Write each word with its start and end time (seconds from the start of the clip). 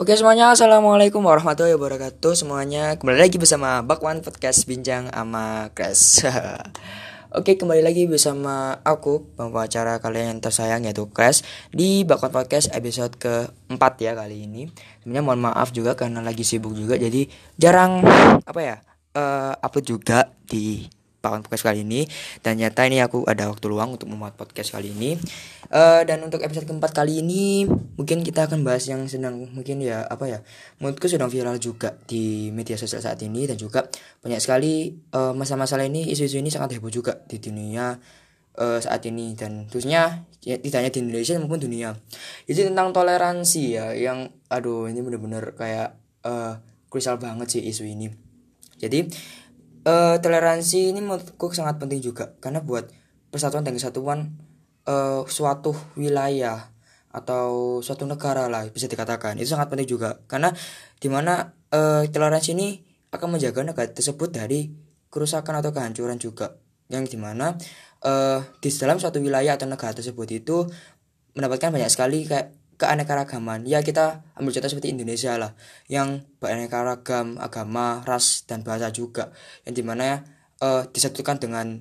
Oke 0.00 0.16
semuanya, 0.16 0.48
assalamualaikum 0.48 1.20
warahmatullahi 1.20 1.76
wabarakatuh 1.76 2.32
semuanya. 2.32 2.96
Kembali 2.96 3.28
lagi 3.28 3.36
bersama 3.36 3.84
Bakwan 3.84 4.24
Podcast 4.24 4.64
Bincang 4.64 5.12
sama 5.12 5.68
Crash. 5.76 6.24
Oke 7.36 7.60
kembali 7.60 7.84
lagi 7.84 8.08
bersama 8.08 8.80
aku 8.88 9.28
pembawa 9.36 9.68
kalian 9.68 10.32
yang 10.32 10.40
tersayang 10.40 10.88
yaitu 10.88 11.12
Crash 11.12 11.44
di 11.76 12.08
Bakwan 12.08 12.32
Podcast 12.32 12.72
episode 12.72 13.20
keempat 13.20 14.00
ya 14.00 14.16
kali 14.16 14.48
ini. 14.48 14.72
Sebenarnya 15.04 15.24
mohon 15.28 15.44
maaf 15.44 15.76
juga 15.76 15.92
karena 15.92 16.24
lagi 16.24 16.40
sibuk 16.40 16.72
juga 16.72 16.96
jadi 16.96 17.28
jarang 17.60 18.00
apa 18.48 18.60
ya 18.64 18.76
uh, 19.12 19.60
upload 19.60 19.84
juga 19.84 20.32
di 20.48 20.88
Bakwan 21.22 21.46
Podcast 21.46 21.70
kali 21.70 21.86
ini. 21.86 22.02
Dan 22.42 22.58
nyata 22.58 22.82
ini 22.90 22.98
aku 22.98 23.22
ada 23.30 23.46
waktu 23.46 23.70
luang 23.70 23.94
untuk 23.94 24.10
membuat 24.10 24.34
podcast 24.34 24.74
kali 24.74 24.90
ini. 24.90 25.14
Uh, 25.70 26.02
dan 26.02 26.20
untuk 26.20 26.42
episode 26.42 26.66
keempat 26.66 26.92
kali 26.92 27.22
ini 27.22 27.64
mungkin 27.96 28.20
kita 28.26 28.50
akan 28.50 28.60
bahas 28.66 28.84
yang 28.90 29.06
sedang 29.08 29.48
mungkin 29.54 29.80
ya 29.80 30.04
apa 30.04 30.28
ya 30.28 30.38
menurutku 30.82 31.08
sedang 31.08 31.32
viral 31.32 31.56
juga 31.56 31.96
di 32.04 32.50
media 32.50 32.74
sosial 32.74 33.00
saat 33.00 33.22
ini. 33.22 33.46
Dan 33.46 33.54
juga 33.54 33.86
banyak 34.20 34.42
sekali 34.42 34.98
uh, 35.14 35.30
masalah-masalah 35.32 35.86
ini 35.86 36.10
isu-isu 36.10 36.42
ini 36.42 36.50
sangat 36.50 36.76
heboh 36.76 36.90
juga 36.90 37.22
di 37.30 37.38
dunia 37.38 37.94
uh, 38.58 38.78
saat 38.82 39.06
ini. 39.06 39.38
Dan 39.38 39.70
khususnya 39.70 40.26
ya, 40.42 40.58
tidak 40.58 40.82
hanya 40.82 40.90
di 40.90 41.00
Indonesia 41.06 41.38
maupun 41.38 41.62
dunia. 41.62 41.94
Itu 42.50 42.66
tentang 42.66 42.90
toleransi 42.90 43.62
ya 43.78 43.94
yang 43.94 44.28
aduh 44.50 44.90
ini 44.90 44.98
benar-benar 45.00 45.54
kayak 45.54 45.94
uh, 46.26 46.58
krusial 46.90 47.16
banget 47.16 47.48
sih 47.48 47.62
isu 47.62 47.86
ini. 47.88 48.10
Jadi 48.82 49.06
uh, 49.86 50.16
toleransi 50.18 50.94
ini 50.94 51.00
menurutku 51.02 51.50
sangat 51.54 51.78
penting 51.78 52.02
juga 52.02 52.34
karena 52.38 52.62
buat 52.62 52.90
persatuan 53.32 53.64
dan 53.64 53.74
kesatuan 53.76 54.36
uh, 54.86 55.24
suatu 55.26 55.74
wilayah 55.98 56.70
atau 57.12 57.78
suatu 57.84 58.08
negara 58.08 58.48
lah 58.48 58.64
bisa 58.72 58.88
dikatakan. 58.88 59.36
Itu 59.36 59.52
sangat 59.52 59.68
penting 59.68 59.88
juga 59.88 60.22
karena 60.26 60.52
di 60.96 61.08
mana 61.12 61.52
uh, 61.74 62.02
toleransi 62.08 62.56
ini 62.56 62.68
akan 63.12 63.36
menjaga 63.36 63.60
negara 63.60 63.88
tersebut 63.92 64.32
dari 64.32 64.72
kerusakan 65.12 65.60
atau 65.60 65.70
kehancuran 65.74 66.16
juga. 66.16 66.56
Yang 66.88 67.16
di 67.16 67.18
mana 67.20 67.56
uh, 68.04 68.40
di 68.60 68.68
dalam 68.72 68.96
suatu 69.00 69.20
wilayah 69.20 69.56
atau 69.56 69.68
negara 69.68 69.92
tersebut 69.92 70.28
itu 70.32 70.64
mendapatkan 71.32 71.72
banyak 71.72 71.88
sekali 71.88 72.28
kayak 72.28 72.61
keanekaragaman. 72.82 73.62
Ya 73.62 73.78
kita 73.86 74.26
ambil 74.34 74.50
contoh 74.50 74.70
seperti 74.74 74.90
Indonesia 74.90 75.38
lah 75.38 75.54
yang 75.86 76.26
beraneka 76.42 76.82
ragam 76.82 77.38
agama 77.38 78.02
ras 78.02 78.42
dan 78.50 78.66
bahasa 78.66 78.90
juga 78.90 79.30
yang 79.62 79.74
di 79.78 79.82
mana 79.86 80.26
uh, 80.58 80.82
disatukan 80.90 81.38
dengan 81.38 81.78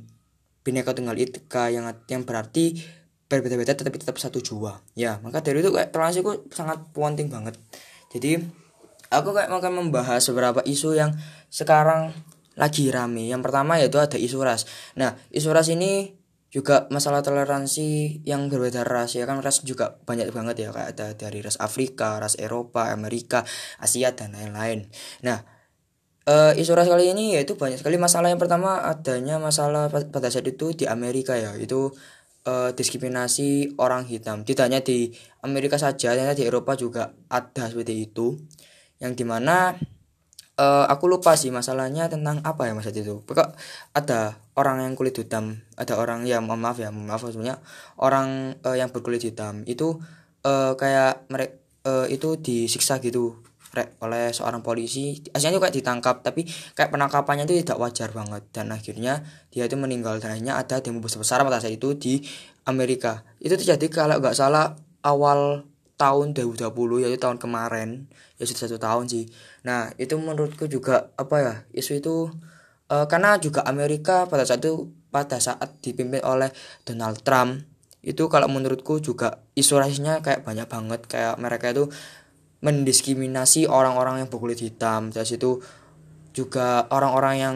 bineka 0.62 0.94
tunggal 0.94 1.18
ika 1.18 1.74
yang 1.74 1.90
yang 2.06 2.22
berarti 2.22 2.78
berbeda-beda 3.26 3.74
tetapi 3.74 3.98
tetap 3.98 4.20
satu 4.22 4.44
jua 4.44 4.84
ya 4.94 5.18
maka 5.24 5.42
dari 5.42 5.64
itu 5.64 5.74
kayak 5.74 5.90
itu 5.90 6.54
sangat 6.54 6.86
penting 6.94 7.34
banget. 7.34 7.58
Jadi 8.14 8.38
aku 9.10 9.34
kayak 9.34 9.50
akan 9.50 9.74
membahas 9.88 10.22
beberapa 10.30 10.62
isu 10.62 10.94
yang 10.94 11.18
sekarang 11.50 12.14
lagi 12.54 12.94
rame. 12.94 13.26
Yang 13.26 13.42
pertama 13.50 13.82
yaitu 13.82 13.98
ada 13.98 14.22
isu 14.22 14.38
ras. 14.46 14.70
Nah 14.94 15.18
isu 15.34 15.50
ras 15.50 15.74
ini 15.74 16.21
juga 16.52 16.92
masalah 16.92 17.24
toleransi 17.24 18.22
yang 18.28 18.52
berbeda 18.52 18.84
ras 18.84 19.16
ya 19.16 19.24
kan 19.24 19.40
ras 19.40 19.64
juga 19.64 20.04
banyak 20.04 20.36
banget 20.36 20.68
ya 20.68 20.70
kayak 20.76 20.90
ada 21.00 21.08
dari 21.16 21.40
ras 21.40 21.56
Afrika, 21.64 22.20
ras 22.20 22.36
Eropa, 22.36 22.92
Amerika, 22.92 23.48
Asia 23.80 24.12
dan 24.12 24.36
lain-lain. 24.36 24.92
Nah, 25.24 25.48
uh, 26.28 26.52
isu 26.52 26.76
ras 26.76 26.92
kali 26.92 27.08
ini 27.08 27.40
yaitu 27.40 27.56
banyak 27.56 27.80
sekali. 27.80 27.96
Masalah 27.96 28.28
yang 28.28 28.42
pertama 28.42 28.84
adanya 28.84 29.40
masalah 29.40 29.88
pada 29.88 30.28
saat 30.28 30.44
itu 30.44 30.76
di 30.76 30.86
Amerika 30.92 31.40
ya 31.40 31.56
itu 31.56 31.96
uh, 32.44 32.70
diskriminasi 32.76 33.80
orang 33.80 34.04
hitam. 34.12 34.44
Tidak 34.44 34.68
hanya 34.68 34.84
di 34.84 35.08
Amerika 35.48 35.80
saja 35.80 36.12
ternyata 36.12 36.36
di 36.36 36.44
Eropa 36.44 36.76
juga 36.76 37.16
ada 37.32 37.72
seperti 37.72 38.12
itu. 38.12 38.36
Yang 39.00 39.24
di 39.24 39.26
mana 39.26 39.74
uh, 40.62 40.86
aku 40.86 41.10
lupa 41.10 41.34
sih 41.34 41.50
masalahnya 41.50 42.06
tentang 42.06 42.46
apa 42.46 42.70
ya 42.70 42.78
masa 42.78 42.94
itu. 42.94 43.26
Pokok 43.26 43.58
ada 43.98 44.38
orang 44.54 44.86
yang 44.86 44.94
kulit 44.94 45.18
hitam 45.18 45.66
ada 45.74 45.98
orang 45.98 46.30
yang 46.30 46.46
mohon 46.46 46.62
maaf 46.62 46.78
ya 46.78 46.94
mohon 46.94 47.10
maaf 47.10 47.26
maksudnya 47.26 47.58
orang 47.98 48.54
uh, 48.62 48.78
yang 48.78 48.94
berkulit 48.94 49.26
hitam 49.26 49.66
itu 49.66 49.98
uh, 50.46 50.78
kayak 50.78 51.26
mereka 51.34 51.58
uh, 51.90 52.06
itu 52.06 52.38
disiksa 52.38 53.02
gitu 53.02 53.42
oleh 54.04 54.36
seorang 54.36 54.60
polisi. 54.60 55.24
Aslinya 55.32 55.64
kayak 55.64 55.76
ditangkap 55.80 56.16
tapi 56.28 56.44
kayak 56.76 56.92
penangkapannya 56.92 57.48
itu 57.48 57.64
tidak 57.64 57.80
wajar 57.80 58.12
banget. 58.12 58.44
Dan 58.52 58.68
akhirnya 58.76 59.24
dia 59.48 59.64
itu 59.64 59.80
meninggal 59.80 60.20
dan 60.20 60.36
akhirnya 60.36 60.60
ada 60.60 60.84
demo 60.84 61.00
besar-besaran 61.00 61.48
pada 61.48 61.64
saat 61.64 61.80
itu 61.80 61.96
di 61.96 62.20
Amerika. 62.68 63.24
Itu 63.40 63.56
terjadi 63.56 63.88
kalau 63.88 64.20
nggak 64.20 64.36
salah 64.36 64.76
awal 65.08 65.71
tahun 66.02 66.34
2020 66.34 67.06
yaitu 67.06 67.22
tahun 67.22 67.38
kemarin. 67.38 68.10
Ya 68.42 68.50
sudah 68.50 68.66
satu 68.66 68.82
tahun 68.82 69.06
sih. 69.06 69.30
Nah 69.62 69.94
itu 70.02 70.18
menurutku 70.18 70.66
juga 70.66 71.14
apa 71.14 71.36
ya 71.38 71.54
isu 71.78 72.02
itu 72.02 72.16
uh, 72.90 73.06
karena 73.06 73.38
juga 73.38 73.62
Amerika 73.70 74.26
pada 74.26 74.42
saat 74.42 74.66
itu 74.66 74.90
pada 75.14 75.38
saat 75.38 75.78
dipimpin 75.86 76.26
oleh 76.26 76.50
Donald 76.82 77.22
Trump 77.22 77.62
itu 78.02 78.26
kalau 78.34 78.50
menurutku 78.50 78.98
juga 78.98 79.46
isu 79.54 79.78
rasisnya 79.78 80.26
kayak 80.26 80.42
banyak 80.42 80.66
banget. 80.66 81.06
Kayak 81.06 81.38
mereka 81.38 81.70
itu 81.70 81.86
mendiskriminasi 82.66 83.70
orang-orang 83.70 84.26
yang 84.26 84.30
berkulit 84.34 84.58
hitam. 84.58 85.14
Dari 85.14 85.26
situ 85.30 85.62
juga 86.34 86.90
orang-orang 86.90 87.36
yang 87.38 87.56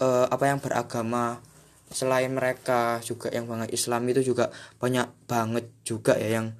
uh, 0.00 0.26
apa 0.32 0.48
yang 0.48 0.58
beragama 0.62 1.44
selain 1.94 2.32
mereka 2.34 2.98
juga 3.06 3.30
yang 3.30 3.46
banget 3.46 3.70
Islam 3.70 4.02
itu 4.10 4.34
juga 4.34 4.50
banyak 4.82 5.06
banget 5.30 5.70
juga 5.86 6.18
ya 6.18 6.42
yang 6.42 6.56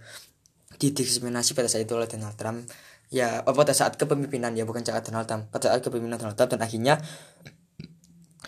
didiskriminasi 0.79 1.55
pada 1.57 1.71
saat 1.71 1.87
itu 1.87 1.95
oleh 1.95 2.09
Donald 2.11 2.37
Trump. 2.39 2.67
Ya 3.13 3.45
oh, 3.47 3.55
pada 3.55 3.71
saat 3.71 3.95
kepemimpinan 3.95 4.57
ya 4.59 4.67
bukan 4.67 4.83
saat 4.83 5.07
Donald 5.07 5.29
Trump. 5.29 5.51
Pada 5.51 5.71
saat 5.71 5.81
kepemimpinan 5.85 6.19
Donald 6.19 6.37
Trump 6.39 6.51
dan 6.57 6.61
akhirnya 6.63 6.99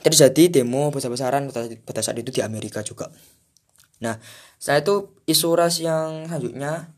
terjadi 0.03 0.63
demo 0.63 0.95
besar-besaran 0.95 1.51
pada, 1.83 2.01
saat 2.03 2.17
itu 2.19 2.31
di 2.31 2.43
Amerika 2.43 2.83
juga. 2.83 3.11
Nah 4.03 4.19
saya 4.57 4.83
itu 4.83 5.19
isu 5.27 5.49
ras 5.59 5.83
yang 5.83 6.31
selanjutnya 6.31 6.95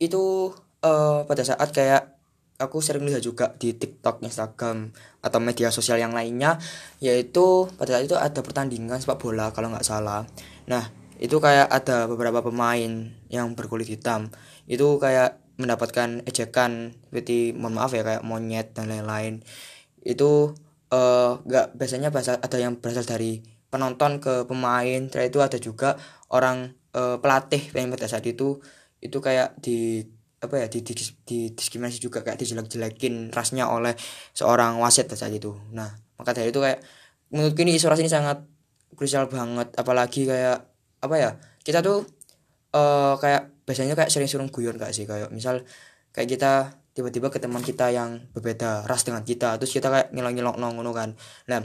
itu 0.00 0.54
uh, 0.82 1.26
pada 1.28 1.42
saat 1.42 1.68
kayak 1.74 2.18
aku 2.58 2.82
sering 2.82 3.06
lihat 3.06 3.22
juga 3.22 3.54
di 3.54 3.70
TikTok, 3.70 4.22
Instagram 4.26 4.90
atau 5.22 5.38
media 5.38 5.70
sosial 5.70 6.02
yang 6.02 6.10
lainnya 6.10 6.58
yaitu 6.98 7.70
pada 7.78 7.98
saat 7.98 8.04
itu 8.06 8.18
ada 8.18 8.42
pertandingan 8.42 8.98
sepak 8.98 9.22
bola 9.22 9.54
kalau 9.54 9.70
nggak 9.70 9.86
salah. 9.86 10.26
Nah, 10.66 10.97
itu 11.18 11.36
kayak 11.42 11.66
ada 11.66 12.06
beberapa 12.06 12.40
pemain 12.40 13.10
yang 13.28 13.46
berkulit 13.58 13.90
hitam. 13.90 14.30
Itu 14.70 15.02
kayak 15.02 15.42
mendapatkan 15.58 16.22
ejekan 16.24 16.94
seperti 17.10 17.50
mohon 17.52 17.74
maaf 17.82 17.90
ya 17.90 18.06
kayak 18.06 18.22
monyet 18.22 18.72
dan 18.78 18.86
lain-lain. 18.86 19.42
Itu 20.02 20.54
uh, 20.94 21.42
gak 21.42 21.74
biasanya 21.74 22.14
bahasa 22.14 22.38
ada 22.38 22.56
yang 22.56 22.78
berasal 22.78 23.02
dari 23.02 23.42
penonton 23.68 24.22
ke 24.22 24.46
pemain. 24.46 25.10
Setelah 25.10 25.26
itu 25.26 25.38
ada 25.42 25.58
juga 25.58 25.98
orang 26.30 26.72
uh, 26.94 27.18
pelatih 27.18 27.74
yang 27.74 27.90
pada 27.90 28.06
saat 28.06 28.24
itu 28.24 28.62
itu 28.98 29.18
kayak 29.18 29.58
di 29.58 30.02
apa 30.38 30.54
ya 30.54 30.66
di, 30.70 30.86
di, 30.86 30.94
di 31.26 31.38
diskriminasi 31.50 31.98
juga 31.98 32.22
kayak 32.22 32.38
dijelek-jelekin 32.38 33.34
rasnya 33.34 33.66
oleh 33.66 33.98
seorang 34.30 34.78
wasit 34.78 35.10
pada 35.10 35.26
saat 35.26 35.34
itu. 35.34 35.50
Nah 35.74 35.90
maka 36.14 36.30
dari 36.30 36.54
itu 36.54 36.62
kayak 36.62 36.78
menurut 37.34 37.58
ini 37.58 37.74
isu 37.74 37.90
ras 37.90 37.98
ini 37.98 38.10
sangat 38.10 38.46
krusial 38.94 39.26
banget. 39.26 39.74
Apalagi 39.74 40.30
kayak 40.30 40.67
apa 40.98 41.14
ya 41.18 41.30
kita 41.62 41.82
tuh 41.84 42.06
uh, 42.74 43.14
kayak 43.20 43.64
biasanya 43.64 43.94
kayak 43.94 44.10
sering 44.10 44.30
suruh 44.30 44.48
guyon 44.48 44.80
gak 44.80 44.94
sih? 44.96 45.04
Kayak 45.04 45.30
misal 45.34 45.62
kayak 46.10 46.28
kita 46.28 46.52
tiba-tiba 46.96 47.30
ke 47.30 47.38
teman 47.38 47.62
kita 47.62 47.94
yang 47.94 48.26
berbeda 48.34 48.82
ras 48.88 49.06
dengan 49.06 49.22
kita 49.22 49.54
terus 49.62 49.70
kita 49.70 49.86
kayak 49.86 50.08
ngilang-ngilang 50.10 50.58
ngono 50.58 50.90
kan. 50.90 51.14
Nah 51.46 51.62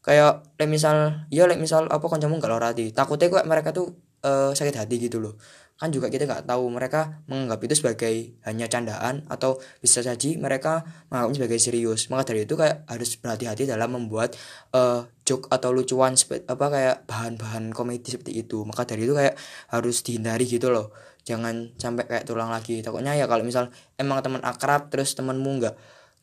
kayak 0.00 0.56
like 0.56 0.70
misal 0.72 1.28
ya 1.28 1.44
like 1.44 1.60
misal 1.60 1.84
apa 1.84 2.00
kancamu 2.00 2.40
gak 2.40 2.48
lorati 2.48 2.88
takutnya 2.96 3.28
kok 3.28 3.44
mereka 3.44 3.68
tuh 3.76 3.92
uh, 4.24 4.52
sakit 4.56 4.80
hati 4.80 4.96
gitu 4.96 5.20
loh 5.20 5.36
kan 5.80 5.88
juga 5.88 6.12
kita 6.12 6.28
nggak 6.28 6.44
tahu 6.44 6.68
mereka 6.68 7.24
menganggap 7.24 7.64
itu 7.64 7.74
sebagai 7.80 8.36
hanya 8.44 8.68
candaan 8.68 9.24
atau 9.32 9.56
bisa 9.80 10.04
saja 10.04 10.28
mereka 10.36 10.84
menganggapnya 11.08 11.36
sebagai 11.40 11.58
serius. 11.58 12.12
Maka 12.12 12.36
dari 12.36 12.44
itu 12.44 12.52
kayak 12.52 12.84
harus 12.84 13.16
berhati-hati 13.16 13.64
dalam 13.64 13.96
membuat 13.96 14.36
uh, 14.76 15.08
joke 15.24 15.48
atau 15.48 15.72
lucuan 15.72 16.12
apa 16.28 16.66
kayak 16.68 16.96
bahan-bahan 17.08 17.72
komedi 17.72 18.12
seperti 18.12 18.44
itu. 18.44 18.60
Maka 18.68 18.84
dari 18.84 19.08
itu 19.08 19.16
kayak 19.16 19.40
harus 19.72 20.04
dihindari 20.04 20.44
gitu 20.44 20.68
loh. 20.68 20.92
Jangan 21.24 21.72
sampai 21.80 22.04
kayak 22.04 22.28
tulang 22.28 22.52
lagi. 22.52 22.84
Takutnya 22.84 23.16
ya 23.16 23.24
kalau 23.24 23.40
misal 23.40 23.72
emang 23.96 24.20
teman 24.20 24.44
akrab 24.44 24.92
terus 24.92 25.16
temanmu 25.16 25.64
nggak 25.64 25.74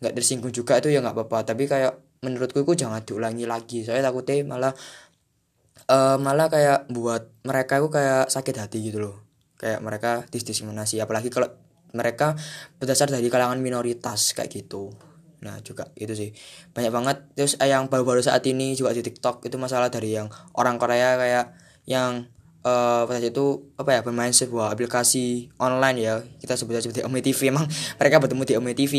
nggak 0.06 0.14
tersinggung 0.14 0.54
juga 0.54 0.78
itu 0.78 0.94
ya 0.94 1.02
nggak 1.02 1.18
apa-apa. 1.18 1.50
Tapi 1.50 1.66
kayak 1.66 1.98
menurutku 2.22 2.62
itu 2.62 2.86
jangan 2.86 3.02
diulangi 3.02 3.50
lagi. 3.50 3.82
Saya 3.82 4.06
takutnya 4.06 4.38
malah 4.46 4.74
uh, 5.90 6.22
malah 6.22 6.46
kayak 6.46 6.94
buat 6.94 7.26
mereka 7.42 7.82
itu 7.82 7.90
kayak 7.90 8.30
sakit 8.30 8.56
hati 8.62 8.94
gitu 8.94 9.02
loh 9.02 9.27
kayak 9.58 9.82
mereka 9.82 10.24
diskriminasi. 10.30 11.02
Apalagi 11.02 11.30
kalau 11.34 11.50
mereka 11.94 12.38
berdasar 12.78 13.10
dari 13.10 13.28
kalangan 13.28 13.60
minoritas 13.60 14.34
kayak 14.38 14.54
gitu. 14.54 14.94
Nah 15.42 15.62
juga 15.62 15.90
itu 15.98 16.14
sih. 16.14 16.30
Banyak 16.74 16.92
banget. 16.94 17.18
Terus 17.38 17.54
eh, 17.62 17.70
yang 17.70 17.90
baru-baru 17.90 18.22
saat 18.24 18.46
ini 18.50 18.74
juga 18.74 18.94
di 18.94 19.06
TikTok 19.06 19.46
itu 19.46 19.56
masalah 19.62 19.90
dari 19.94 20.18
yang 20.18 20.30
orang 20.58 20.82
Korea 20.82 21.18
kayak 21.18 21.46
yang 21.88 22.28
uh, 22.66 23.08
pada 23.08 23.18
saat 23.22 23.32
itu 23.32 23.72
apa 23.80 23.90
ya 23.96 24.02
bermain 24.04 24.34
sebuah 24.34 24.74
aplikasi 24.74 25.54
online 25.62 25.98
ya. 26.02 26.14
Kita 26.42 26.58
sebutnya 26.58 26.82
seperti 26.82 27.06
Ome 27.06 27.22
TV 27.22 27.54
emang 27.54 27.66
mereka 28.00 28.22
bertemu 28.22 28.44
di 28.44 28.54
Ome 28.58 28.72
TV 28.74 28.94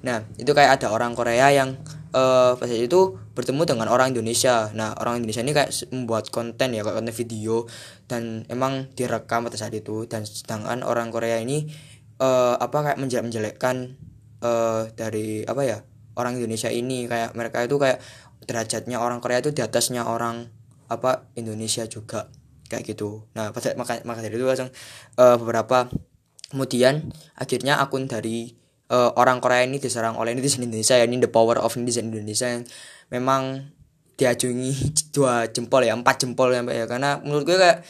nah 0.00 0.24
itu 0.40 0.50
kayak 0.56 0.80
ada 0.80 0.92
orang 0.92 1.12
Korea 1.12 1.52
yang 1.52 1.76
uh, 2.14 2.58
saat 2.58 2.82
itu 2.86 3.18
bertemu 3.34 3.62
dengan 3.66 3.88
orang 3.90 4.12
Indonesia. 4.14 4.70
Nah 4.74 4.94
orang 4.98 5.22
Indonesia 5.22 5.42
ini 5.42 5.52
kayak 5.54 5.70
membuat 5.94 6.30
konten 6.30 6.74
ya 6.74 6.82
konten 6.82 7.14
video 7.14 7.66
dan 8.10 8.44
emang 8.50 8.90
direkam 8.94 9.46
pada 9.46 9.56
saat 9.58 9.74
itu. 9.74 10.06
Dan 10.06 10.26
sedangkan 10.26 10.82
orang 10.82 11.14
Korea 11.14 11.38
ini 11.40 11.70
uh, 12.20 12.58
apa 12.58 12.78
kayak 12.90 12.98
menjelek 12.98 13.24
menjelekkan 13.26 13.96
uh, 14.42 14.90
dari 14.94 15.46
apa 15.46 15.62
ya 15.62 15.78
orang 16.18 16.38
Indonesia 16.38 16.68
ini. 16.70 17.06
Kayak 17.06 17.34
mereka 17.38 17.64
itu 17.64 17.76
kayak 17.78 17.98
derajatnya 18.44 18.98
orang 18.98 19.22
Korea 19.22 19.40
itu 19.40 19.54
di 19.54 19.62
atasnya 19.62 20.06
orang 20.06 20.50
apa 20.90 21.30
Indonesia 21.38 21.86
juga. 21.86 22.28
Kayak 22.70 22.94
gitu. 22.94 23.26
Nah 23.34 23.50
pada 23.50 23.74
maka 23.74 23.98
maka 24.06 24.22
dari 24.22 24.38
itu 24.38 24.46
langsung 24.46 24.70
uh, 25.18 25.36
beberapa 25.38 25.90
kemudian 26.50 27.14
akhirnya 27.38 27.78
akun 27.78 28.10
dari 28.10 28.59
uh, 28.90 29.10
orang 29.16 29.38
Korea 29.38 29.62
ini 29.64 29.78
diserang 29.78 30.18
oleh 30.18 30.34
netizen 30.34 30.66
Indonesia 30.66 30.98
ya 30.98 31.06
ini 31.06 31.22
the 31.22 31.30
power 31.30 31.62
of 31.62 31.72
netizen 31.78 32.10
Indonesia 32.10 32.50
yang 32.50 32.66
memang 33.08 33.70
diajungi 34.18 34.74
dua 35.14 35.48
jempol 35.48 35.86
ya 35.86 35.94
empat 35.96 36.26
jempol 36.26 36.52
ya 36.52 36.60
ya. 36.66 36.84
Karena 36.90 37.22
menurut 37.22 37.46
gue 37.46 37.56
kayak 37.56 37.86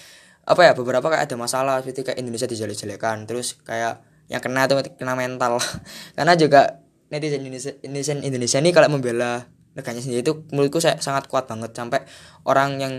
apa 0.47 0.61
ya 0.67 0.73
beberapa 0.77 1.07
kayak 1.09 1.27
ada 1.31 1.37
masalah 1.41 1.81
seperti 1.83 2.13
kayak 2.13 2.19
Indonesia 2.21 2.49
dijelek-jelekan 2.49 3.29
terus 3.29 3.59
kayak 3.63 4.03
yang 4.31 4.39
kena 4.39 4.69
tuh 4.71 4.85
kena 4.95 5.19
mental. 5.19 5.59
Karena 6.17 6.39
juga 6.39 6.85
netizen 7.11 7.43
Indonesia, 7.43 7.73
netizen 7.83 8.21
Indonesia 8.23 8.59
ini 8.63 8.71
kalau 8.71 8.89
membela 8.93 9.49
negaranya 9.75 10.03
sendiri 10.03 10.23
itu 10.23 10.47
menurutku 10.51 10.83
saya 10.83 10.99
sangat 10.99 11.31
kuat 11.31 11.47
banget 11.47 11.75
sampai 11.75 12.03
orang 12.43 12.79
yang 12.83 12.95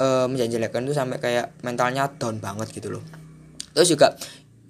uh, 0.00 0.24
menjelekkan 0.28 0.84
itu 0.88 0.96
sampai 0.96 1.20
kayak 1.20 1.52
mentalnya 1.60 2.08
down 2.16 2.40
banget 2.40 2.72
gitu 2.72 2.92
loh. 2.92 3.04
Terus 3.76 3.88
juga 3.92 4.16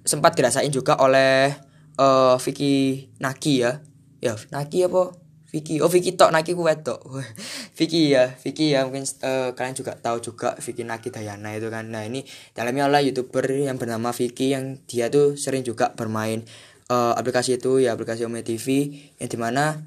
sempat 0.03 0.35
dirasain 0.35 0.71
juga 0.71 0.99
oleh 0.99 1.68
uh, 1.99 2.39
Vicky 2.39 3.11
Naki 3.19 3.67
ya. 3.67 3.83
Ya 4.23 4.39
Naki 4.55 4.87
apa? 4.87 5.11
Vicky. 5.49 5.81
Oh 5.81 5.89
Vicky 5.89 6.13
tok 6.13 6.29
Naki 6.29 6.53
ku 6.53 6.61
wedok. 6.61 7.01
Vicky 7.77 8.13
ya 8.13 8.29
Vicky 8.37 8.71
ya 8.77 8.85
mungkin 8.85 9.03
uh, 9.25 9.51
kalian 9.57 9.75
juga 9.75 9.97
tahu 9.97 10.21
juga 10.21 10.53
Vicky 10.61 10.85
Naki 10.85 11.09
Dayana 11.09 11.57
itu 11.57 11.67
kan. 11.73 11.89
Nah 11.89 12.05
ini 12.05 12.21
dalamnya 12.53 12.85
adalah 12.85 13.01
youtuber 13.01 13.49
yang 13.49 13.81
bernama 13.81 14.13
Vicky 14.13 14.53
yang 14.53 14.77
dia 14.85 15.09
tuh 15.09 15.35
sering 15.35 15.65
juga 15.65 15.91
bermain 15.97 16.45
uh, 16.93 17.17
aplikasi 17.17 17.57
itu 17.57 17.81
ya 17.81 17.97
aplikasi 17.97 18.29
Ome 18.29 18.45
TV 18.45 18.93
yang 19.17 19.29
di 19.29 19.37
mana 19.41 19.81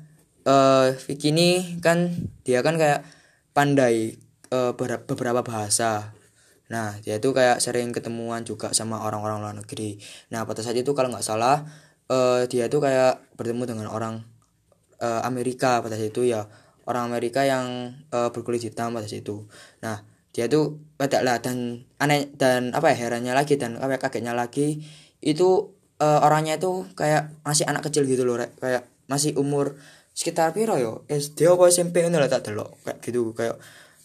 uh, 0.47 0.91
Vicky 0.99 1.31
ini 1.31 1.79
kan 1.79 2.11
dia 2.43 2.67
kan 2.67 2.75
kayak 2.75 3.07
pandai 3.55 4.19
uh, 4.51 4.75
beberapa 5.07 5.47
bahasa. 5.47 6.11
Nah 6.75 6.99
dia 7.07 7.23
tuh 7.23 7.39
kayak 7.39 7.63
sering 7.63 7.95
ketemuan 7.95 8.43
juga 8.43 8.75
sama 8.75 9.07
orang-orang 9.07 9.39
luar 9.39 9.55
negeri. 9.55 10.03
Nah 10.35 10.43
pada 10.43 10.59
saat 10.59 10.75
itu 10.75 10.91
kalau 10.91 11.15
nggak 11.15 11.23
salah 11.23 11.63
uh, 12.13 12.45
dia 12.47 12.69
tuh 12.69 12.85
kayak 12.85 13.25
bertemu 13.41 13.65
dengan 13.65 13.87
orang 13.89 14.21
uh, 15.01 15.25
Amerika 15.25 15.81
pada 15.81 15.97
saat 15.97 16.13
itu 16.13 16.29
ya. 16.29 16.45
Orang 16.85 17.09
Amerika 17.15 17.47
yang 17.47 17.95
uh, 18.11 18.29
berkulit 18.35 18.61
hitam 18.61 18.93
pada 18.93 19.09
saat 19.09 19.25
itu. 19.25 19.49
Nah 19.81 20.05
dia 20.33 20.49
tuh 20.49 20.81
lah 20.97 21.39
dan 21.45 21.85
aneh 22.01 22.33
dan 22.37 22.73
apa 22.73 22.93
ya 22.93 23.09
herannya 23.09 23.33
lagi 23.37 23.57
dan 23.57 23.81
apa 23.81 23.97
kagetnya 23.97 24.37
lagi. 24.37 24.85
Itu 25.23 25.79
uh, 26.03 26.21
orangnya 26.27 26.61
itu 26.61 26.85
kayak 26.93 27.43
masih 27.47 27.65
anak 27.65 27.89
kecil 27.89 28.05
gitu 28.05 28.29
loh 28.29 28.37
kayak 28.61 28.85
masih 29.09 29.39
umur 29.39 29.79
sekitar 30.13 30.53
piro 30.53 30.77
yo? 30.77 30.93
SD 31.09 31.49
apa 31.49 31.71
SMP 31.73 32.05
ini 32.05 32.19
lah 32.19 32.29
tak 32.29 32.53
delok. 32.53 32.77
Kayak 32.85 32.99
gitu 33.01 33.33
kayak 33.33 33.57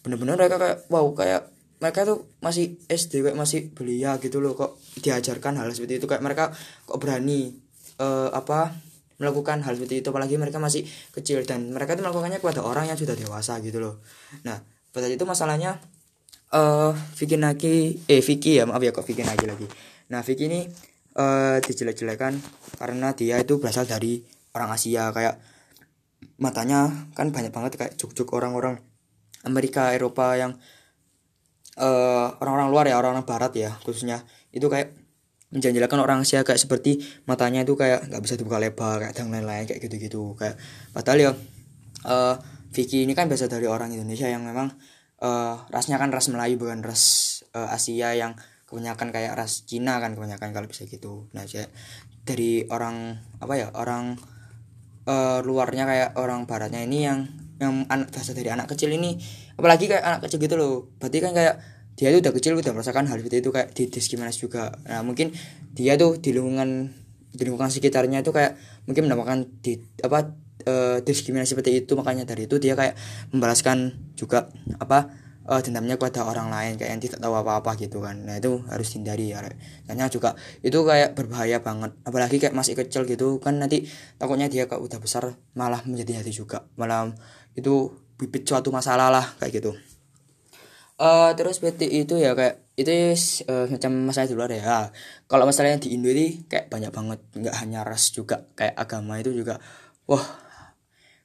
bener-bener 0.06 0.38
mereka 0.38 0.56
kayak 0.56 0.78
wow 0.88 1.04
kayak 1.12 1.50
mereka 1.78 2.02
tuh 2.02 2.26
masih 2.42 2.74
SD 2.90 3.22
kayak 3.26 3.38
masih 3.38 3.74
belia 3.74 4.18
gitu 4.22 4.38
loh. 4.38 4.54
Kok 4.54 5.02
diajarkan 5.02 5.58
hal 5.58 5.70
seperti 5.74 5.98
itu? 5.98 6.06
Kayak 6.06 6.22
mereka 6.22 6.44
kok 6.86 6.98
berani 7.02 7.67
uh, 7.98 8.30
apa 8.32 8.74
melakukan 9.18 9.60
hal 9.66 9.74
seperti 9.74 10.00
itu. 10.00 10.08
Apalagi 10.14 10.38
mereka 10.38 10.62
masih 10.62 10.86
kecil 11.12 11.42
dan 11.44 11.74
mereka 11.74 11.98
itu 11.98 12.02
melakukannya 12.06 12.38
kepada 12.38 12.62
orang 12.62 12.88
yang 12.88 12.98
sudah 12.98 13.18
dewasa 13.18 13.58
gitu 13.60 13.82
loh. 13.82 14.00
Nah 14.46 14.62
pada 14.94 15.10
itu 15.10 15.22
masalahnya 15.28 15.76
eh 16.48 16.56
uh, 16.56 16.96
Vicky 17.12 17.36
Naki 17.36 18.08
eh 18.08 18.24
Vicky 18.24 18.56
ya 18.56 18.64
maaf 18.64 18.80
ya 18.80 18.94
kok 18.94 19.04
Vicky 19.04 19.26
Naki 19.26 19.44
lagi. 19.44 19.66
Nah 20.08 20.24
Vicky 20.24 20.48
ini 20.48 20.64
uh, 21.18 21.60
dijelek-jelekan 21.60 22.40
karena 22.80 23.12
dia 23.12 23.36
itu 23.36 23.60
berasal 23.60 23.84
dari 23.84 24.24
orang 24.56 24.72
Asia. 24.72 25.12
Kayak 25.12 25.36
matanya 26.40 26.88
kan 27.12 27.34
banyak 27.34 27.52
banget 27.52 27.76
kayak 27.76 27.92
juk-juk 28.00 28.30
orang-orang 28.32 28.80
Amerika 29.44 29.92
Eropa 29.92 30.34
yang 30.38 30.56
uh, 31.76 32.26
orang-orang 32.40 32.68
luar 32.72 32.84
ya 32.88 32.96
orang-orang 32.96 33.26
Barat 33.28 33.52
ya 33.58 33.70
khususnya. 33.84 34.24
Itu 34.48 34.72
kayak 34.72 35.07
menjanjikan 35.48 36.00
orang 36.04 36.20
Asia 36.24 36.44
kayak 36.44 36.60
seperti 36.60 37.00
matanya 37.24 37.64
itu 37.64 37.72
kayak 37.72 38.12
nggak 38.12 38.20
bisa 38.20 38.34
dibuka 38.36 38.60
lebar 38.60 39.00
kayak 39.00 39.16
dan 39.16 39.32
lain-lain 39.32 39.64
kayak 39.64 39.80
gitu-gitu. 39.80 40.36
Kayak 40.36 40.60
padahal 40.92 41.18
ya 41.18 41.32
uh, 42.04 42.36
Vicky 42.68 43.08
ini 43.08 43.16
kan 43.16 43.32
biasa 43.32 43.48
dari 43.48 43.64
orang 43.64 43.96
Indonesia 43.96 44.28
yang 44.28 44.44
memang 44.44 44.76
uh, 45.24 45.64
rasnya 45.72 45.96
kan 45.96 46.12
ras 46.12 46.28
Melayu 46.28 46.60
bukan 46.60 46.84
ras 46.84 47.04
uh, 47.56 47.72
Asia 47.72 48.12
yang 48.12 48.36
kebanyakan 48.68 49.08
kayak 49.08 49.32
ras 49.32 49.64
Cina 49.64 49.96
kan 49.96 50.12
kebanyakan 50.12 50.52
kalau 50.52 50.68
bisa 50.68 50.84
gitu. 50.84 51.32
Nah 51.32 51.48
saya 51.48 51.72
dari 52.28 52.68
orang 52.68 53.16
apa 53.40 53.54
ya 53.56 53.72
orang 53.72 54.20
uh, 55.08 55.40
luarnya 55.40 55.88
kayak 55.88 56.10
orang 56.20 56.44
baratnya 56.44 56.84
ini 56.84 57.08
yang 57.08 57.24
yang 57.58 57.88
anak 57.88 58.12
bahasa 58.12 58.36
dari 58.36 58.52
anak 58.52 58.70
kecil 58.70 58.92
ini 58.92 59.18
apalagi 59.56 59.88
kayak 59.88 60.04
anak 60.04 60.20
kecil 60.28 60.38
gitu 60.44 60.54
loh. 60.60 60.92
Berarti 61.00 61.18
kan 61.24 61.32
kayak 61.32 61.56
dia 61.98 62.14
itu 62.14 62.22
udah 62.22 62.30
kecil 62.30 62.54
udah 62.54 62.70
merasakan 62.70 63.10
hal 63.10 63.18
seperti 63.18 63.42
itu 63.42 63.50
kayak 63.50 63.74
didiskriminasi 63.74 64.38
juga. 64.46 64.70
Nah 64.86 65.02
mungkin 65.02 65.34
dia 65.74 65.98
tuh 65.98 66.14
di 66.22 66.30
lingkungan 66.30 66.94
di 67.34 67.42
lingkungan 67.42 67.74
sekitarnya 67.74 68.22
itu 68.22 68.30
kayak 68.30 68.54
mungkin 68.86 69.10
mendapatkan 69.10 69.50
di 69.58 69.82
apa 70.06 70.30
uh, 70.70 71.02
diskriminasi 71.02 71.58
seperti 71.58 71.82
itu. 71.82 71.98
Makanya 71.98 72.22
dari 72.22 72.46
itu 72.46 72.62
dia 72.62 72.78
kayak 72.78 72.94
membalaskan 73.34 73.98
juga 74.14 74.46
apa 74.78 75.10
uh, 75.50 75.58
dendamnya 75.58 75.98
kepada 75.98 76.22
orang 76.22 76.54
lain 76.54 76.78
kayak 76.78 76.90
yang 76.94 77.02
tidak 77.02 77.18
tahu 77.18 77.34
apa-apa 77.34 77.74
gitu 77.74 77.98
kan. 77.98 78.22
Nah 78.22 78.38
itu 78.38 78.62
harus 78.70 78.94
hindari 78.94 79.34
ya. 79.34 79.42
Karena 79.82 80.06
juga 80.06 80.38
itu 80.62 80.78
kayak 80.86 81.18
berbahaya 81.18 81.58
banget. 81.66 81.98
Apalagi 82.06 82.38
kayak 82.38 82.54
masih 82.54 82.78
kecil 82.78 83.10
gitu 83.10 83.42
kan 83.42 83.58
nanti 83.58 83.90
takutnya 84.22 84.46
dia 84.46 84.70
kalau 84.70 84.86
udah 84.86 85.02
besar 85.02 85.34
malah 85.58 85.82
menjadi 85.82 86.22
hati 86.22 86.30
juga. 86.30 86.62
Malah 86.78 87.10
itu 87.58 87.90
bibit 88.14 88.46
suatu 88.46 88.70
masalah 88.70 89.10
lah 89.10 89.26
kayak 89.42 89.58
gitu 89.58 89.74
uh, 90.98 91.30
terus 91.38 91.62
seperti 91.62 91.86
itu 91.88 92.18
ya 92.18 92.34
kayak 92.34 92.68
itu 92.78 92.90
uh, 93.50 93.66
macam 93.66 93.90
masalah 94.06 94.28
di 94.30 94.36
luar 94.38 94.50
ya. 94.54 94.90
Kalau 95.26 95.44
masalahnya 95.46 95.82
di 95.82 95.98
Indo 95.98 96.10
ini 96.10 96.46
kayak 96.46 96.70
banyak 96.70 96.90
banget. 96.94 97.18
Nggak 97.34 97.56
hanya 97.58 97.82
ras 97.82 98.10
juga 98.14 98.46
kayak 98.54 98.74
agama 98.78 99.18
itu 99.18 99.34
juga. 99.34 99.58
Wah 100.06 100.26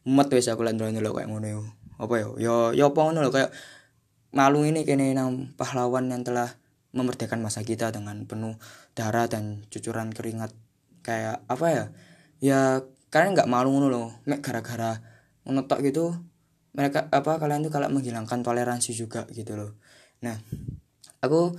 mumet 0.04 0.28
wes 0.34 0.50
aku 0.52 0.68
lihat 0.68 0.76
dulu 0.76 1.16
kayak 1.16 1.32
ngono 1.32 1.64
apa 1.96 2.14
ya 2.20 2.28
yo 2.36 2.56
yo 2.76 2.92
apa 2.92 3.00
ngono 3.00 3.32
kayak 3.32 3.56
malu 4.36 4.68
ini 4.68 4.84
kene 4.84 5.16
nang 5.16 5.56
pahlawan 5.56 6.12
yang 6.12 6.28
telah 6.28 6.60
memerdekakan 6.92 7.40
masa 7.40 7.64
kita 7.64 7.94
dengan 7.96 8.28
penuh 8.28 8.60
darah 8.94 9.26
dan 9.30 9.66
cucuran 9.70 10.14
keringat. 10.14 10.54
Kayak 11.06 11.46
apa 11.50 11.66
ya? 11.70 11.86
Ya 12.44 12.60
kalian 13.14 13.38
nggak 13.38 13.50
malu 13.50 13.78
ngono 13.78 13.88
loh 13.94 14.08
gara-gara 14.42 15.00
menetok 15.46 15.80
gitu 15.86 16.06
mereka 16.74 17.10
apa 17.14 17.38
kalian 17.38 17.66
tuh 17.66 17.72
kalau 17.74 17.90
menghilangkan 17.90 18.42
toleransi 18.42 18.92
juga 18.98 19.30
gitu 19.30 19.54
loh. 19.58 19.78
Nah 20.26 20.38
aku 21.22 21.54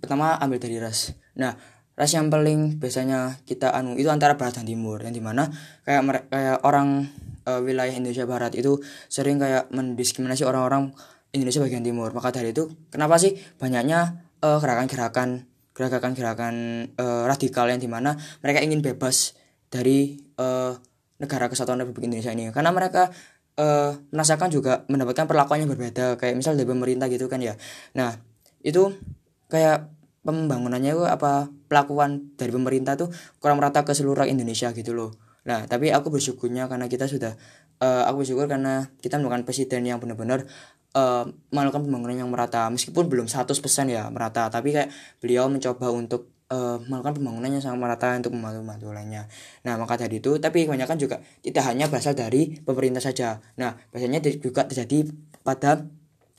pertama 0.00 0.40
ambil 0.40 0.58
dari 0.58 0.80
ras. 0.80 1.12
Nah 1.36 1.52
ras 1.94 2.12
yang 2.16 2.32
paling 2.32 2.80
biasanya 2.80 3.44
kita 3.44 3.76
anu 3.76 3.92
itu 4.00 4.08
antara 4.08 4.40
barat 4.40 4.56
dan 4.56 4.64
timur 4.64 5.04
yang 5.04 5.12
di 5.12 5.20
mana 5.20 5.52
kayak 5.84 6.32
kayak 6.32 6.58
orang 6.64 7.12
uh, 7.44 7.60
wilayah 7.60 7.92
Indonesia 7.92 8.24
Barat 8.24 8.56
itu 8.56 8.80
sering 9.12 9.36
kayak 9.36 9.68
mendiskriminasi 9.68 10.48
orang-orang 10.48 10.96
Indonesia 11.30 11.60
bagian 11.62 11.84
timur. 11.84 12.10
Maka 12.16 12.34
dari 12.34 12.56
itu 12.56 12.72
kenapa 12.88 13.20
sih 13.20 13.36
banyaknya 13.60 14.26
uh, 14.42 14.58
gerakan-gerakan 14.58 15.46
gerakan-gerakan 15.76 16.54
uh, 16.98 17.24
radikal 17.28 17.68
yang 17.70 17.80
di 17.80 17.88
mana 17.88 18.16
mereka 18.44 18.60
ingin 18.60 18.80
bebas 18.84 19.38
dari 19.70 20.18
uh, 20.36 20.74
negara 21.20 21.46
kesatuan 21.52 21.84
Republik 21.84 22.10
Indonesia 22.10 22.32
ini? 22.34 22.50
Karena 22.50 22.72
mereka 22.74 23.12
uh, 23.60 23.92
merasakan 24.10 24.48
juga 24.48 24.88
mendapatkan 24.88 25.28
perlakuan 25.28 25.60
yang 25.60 25.70
berbeda 25.70 26.16
kayak 26.16 26.34
misal 26.40 26.56
dari 26.56 26.64
pemerintah 26.64 27.06
gitu 27.12 27.28
kan 27.28 27.44
ya. 27.44 27.54
Nah 27.92 28.16
itu 28.64 28.96
kayak 29.52 29.92
pembangunannya 30.24 30.96
itu 30.96 31.04
apa 31.04 31.52
pelakuan 31.68 32.32
dari 32.36 32.52
pemerintah 32.52 32.96
tuh 32.96 33.12
kurang 33.40 33.60
merata 33.60 33.84
ke 33.84 33.92
seluruh 33.92 34.24
Indonesia 34.24 34.72
gitu 34.72 34.96
loh. 34.96 35.12
Nah 35.44 35.68
tapi 35.68 35.92
aku 35.92 36.08
bersyukurnya 36.08 36.68
karena 36.72 36.88
kita 36.88 37.04
sudah 37.04 37.36
uh, 37.84 38.08
aku 38.08 38.24
bersyukur 38.24 38.48
karena 38.48 38.88
kita 39.04 39.20
melakukan 39.20 39.44
presiden 39.44 39.84
yang 39.84 40.00
benar-benar 40.00 40.48
uh, 40.96 41.28
melakukan 41.52 41.84
pembangunan 41.84 42.16
yang 42.16 42.30
merata. 42.32 42.68
Meskipun 42.72 43.08
belum 43.08 43.26
100% 43.28 43.52
ya 43.92 44.08
merata 44.08 44.48
tapi 44.48 44.72
kayak 44.72 44.88
beliau 45.20 45.52
mencoba 45.52 45.92
untuk 45.92 46.39
uh, 46.50 46.76
melakukan 46.84 47.16
pembangunannya 47.16 47.62
sangat 47.62 47.78
merata 47.78 48.12
untuk 48.18 48.34
membantu-bantu 48.34 48.92
lainnya. 48.92 49.24
Nah, 49.64 49.78
maka 49.78 49.96
dari 49.96 50.18
itu 50.20 50.36
tapi 50.42 50.66
kebanyakan 50.66 50.98
juga 50.98 51.16
tidak 51.40 51.64
hanya 51.70 51.86
berasal 51.86 52.12
dari 52.12 52.60
pemerintah 52.60 53.00
saja. 53.00 53.38
Nah, 53.56 53.78
biasanya 53.94 54.20
juga 54.42 54.66
terjadi 54.66 55.08
pada 55.40 55.86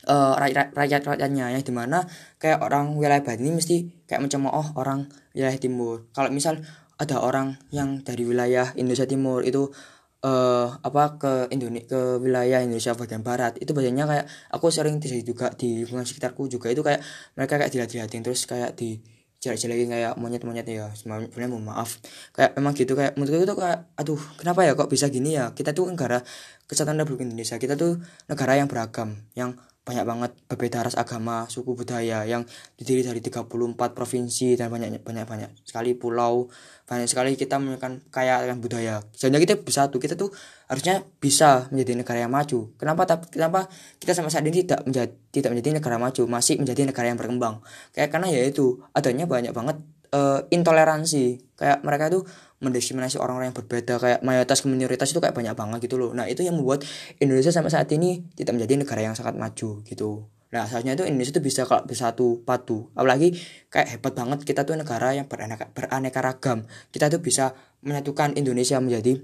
uh, 0.08 0.34
rakyat 0.38 0.75
rakyat 0.75 1.01
rakyatnya 1.06 1.53
yang 1.53 1.63
di 1.63 1.74
mana 1.74 2.06
kayak 2.38 2.62
orang 2.62 2.94
wilayah 2.98 3.22
barat 3.22 3.41
ini 3.41 3.51
mesti 3.58 3.75
kayak 4.06 4.22
mencemooh 4.22 4.77
orang 4.77 5.10
wilayah 5.34 5.58
timur 5.58 6.10
kalau 6.13 6.30
misal 6.34 6.62
ada 7.01 7.18
orang 7.18 7.58
yang 7.74 8.06
dari 8.06 8.22
wilayah 8.30 8.77
Indonesia 8.77 9.10
Timur 9.10 9.41
itu 9.41 9.74
uh, 10.22 10.70
apa 10.86 11.18
ke 11.18 11.34
Indonesia 11.50 11.89
ke 11.89 12.01
wilayah 12.22 12.62
Indonesia 12.62 12.94
bagian 12.94 13.25
barat 13.25 13.58
itu 13.58 13.74
biasanya 13.74 14.06
kayak 14.06 14.25
aku 14.53 14.70
sering 14.70 15.01
terjadi 15.01 15.24
juga 15.25 15.48
di 15.50 15.82
lingkungan 15.82 16.06
sekitarku 16.06 16.46
juga 16.46 16.70
itu 16.70 16.86
kayak 16.86 17.01
mereka 17.34 17.58
kayak 17.58 17.72
dilihat-lihatin 17.74 18.22
terus 18.22 18.46
kayak 18.46 18.77
di 18.77 19.01
jelek-jelekin 19.41 19.89
kayak 19.89 20.13
monyet-monyet 20.21 20.69
ya. 20.69 20.88
Sebenarnya 20.93 21.50
mohon 21.50 21.65
maaf. 21.65 21.98
Kayak 22.38 22.55
emang 22.55 22.74
gitu 22.77 22.93
kayak 22.93 23.17
menurut 23.17 23.41
itu 23.41 23.55
kayak 23.57 23.89
aduh 23.98 24.21
kenapa 24.38 24.63
ya 24.63 24.77
kok 24.77 24.88
bisa 24.88 25.10
gini 25.10 25.33
ya? 25.36 25.51
Kita 25.57 25.74
tuh 25.74 25.89
negara 25.89 26.21
kesatuan 26.69 26.95
Republik 27.03 27.27
Indonesia 27.27 27.60
kita 27.60 27.75
tuh 27.75 28.00
negara 28.31 28.55
yang 28.55 28.71
beragam 28.71 29.19
yang 29.36 29.60
banyak 29.81 30.05
banget 30.05 30.31
berbeda 30.45 30.85
ras 30.85 30.93
agama, 30.93 31.50
suku 31.50 31.73
budaya 31.73 32.21
yang 32.21 32.45
terdiri 32.77 33.01
dari 33.01 33.17
34 33.17 33.50
provinsi 33.97 34.53
dan 34.53 34.69
banyak 34.69 35.01
banyak 35.01 35.25
banyak 35.25 35.50
sekali 35.65 35.97
pulau, 35.97 36.53
banyak 36.85 37.09
sekali 37.09 37.33
kita 37.33 37.57
memiliki 37.57 38.05
kaya 38.13 38.45
dengan 38.45 38.61
budaya. 38.61 39.01
Sebenarnya 39.17 39.41
kita 39.50 39.55
bersatu, 39.65 39.97
kita 39.97 40.13
tuh 40.13 40.29
harusnya 40.69 41.01
bisa 41.17 41.65
menjadi 41.73 41.97
negara 41.97 42.19
yang 42.21 42.29
maju. 42.29 42.69
Kenapa 42.77 43.09
tapi 43.09 43.25
kenapa 43.33 43.65
kita 43.97 44.13
sama 44.13 44.29
saat 44.29 44.45
ini 44.45 44.61
tidak 44.61 44.85
menjadi 44.85 45.11
tidak 45.33 45.50
menjadi 45.57 45.69
negara 45.81 45.97
maju, 45.97 46.21
masih 46.29 46.61
menjadi 46.61 46.81
negara 46.85 47.05
yang 47.09 47.17
berkembang? 47.17 47.65
Kayak 47.97 48.09
karena 48.13 48.27
ya 48.29 48.41
itu 48.45 48.85
adanya 48.93 49.25
banyak 49.25 49.50
banget 49.50 49.81
uh, 50.13 50.45
intoleransi. 50.53 51.57
Kayak 51.57 51.81
mereka 51.81 52.13
tuh 52.13 52.23
mendiskriminasi 52.62 53.18
orang-orang 53.18 53.51
yang 53.51 53.58
berbeda. 53.58 53.98
Kayak 53.98 54.20
mayoritas 54.22 54.62
ke 54.62 54.68
minoritas 54.70 55.10
itu 55.10 55.20
kayak 55.20 55.34
banyak 55.34 55.58
banget 55.58 55.80
gitu 55.89 55.98
loh. 55.98 56.13
Nah 56.13 56.30
itu 56.30 56.46
yang 56.46 56.56
membuat 56.56 56.86
Indonesia 57.18 57.50
sampai 57.50 57.74
saat 57.74 57.89
ini 57.91 58.24
tidak 58.38 58.56
menjadi 58.56 58.74
negara 58.80 59.01
yang 59.01 59.15
sangat 59.18 59.36
maju 59.36 59.82
gitu. 59.84 60.30
Nah 60.51 60.68
seharusnya 60.68 60.94
itu 61.00 61.03
Indonesia 61.08 61.34
itu 61.34 61.44
bisa 61.44 61.65
kalau 61.65 61.84
bersatu 61.84 62.46
padu. 62.46 62.94
Apalagi 62.94 63.34
kayak 63.74 63.98
hebat 63.98 64.13
banget 64.13 64.39
kita 64.46 64.62
tuh 64.63 64.77
negara 64.77 65.15
yang 65.18 65.25
beraneka, 65.25 65.68
beraneka 65.74 66.20
ragam. 66.22 66.70
Kita 66.94 67.10
tuh 67.10 67.20
bisa 67.20 67.58
menyatukan 67.82 68.38
Indonesia 68.38 68.77
menjadi 68.77 69.18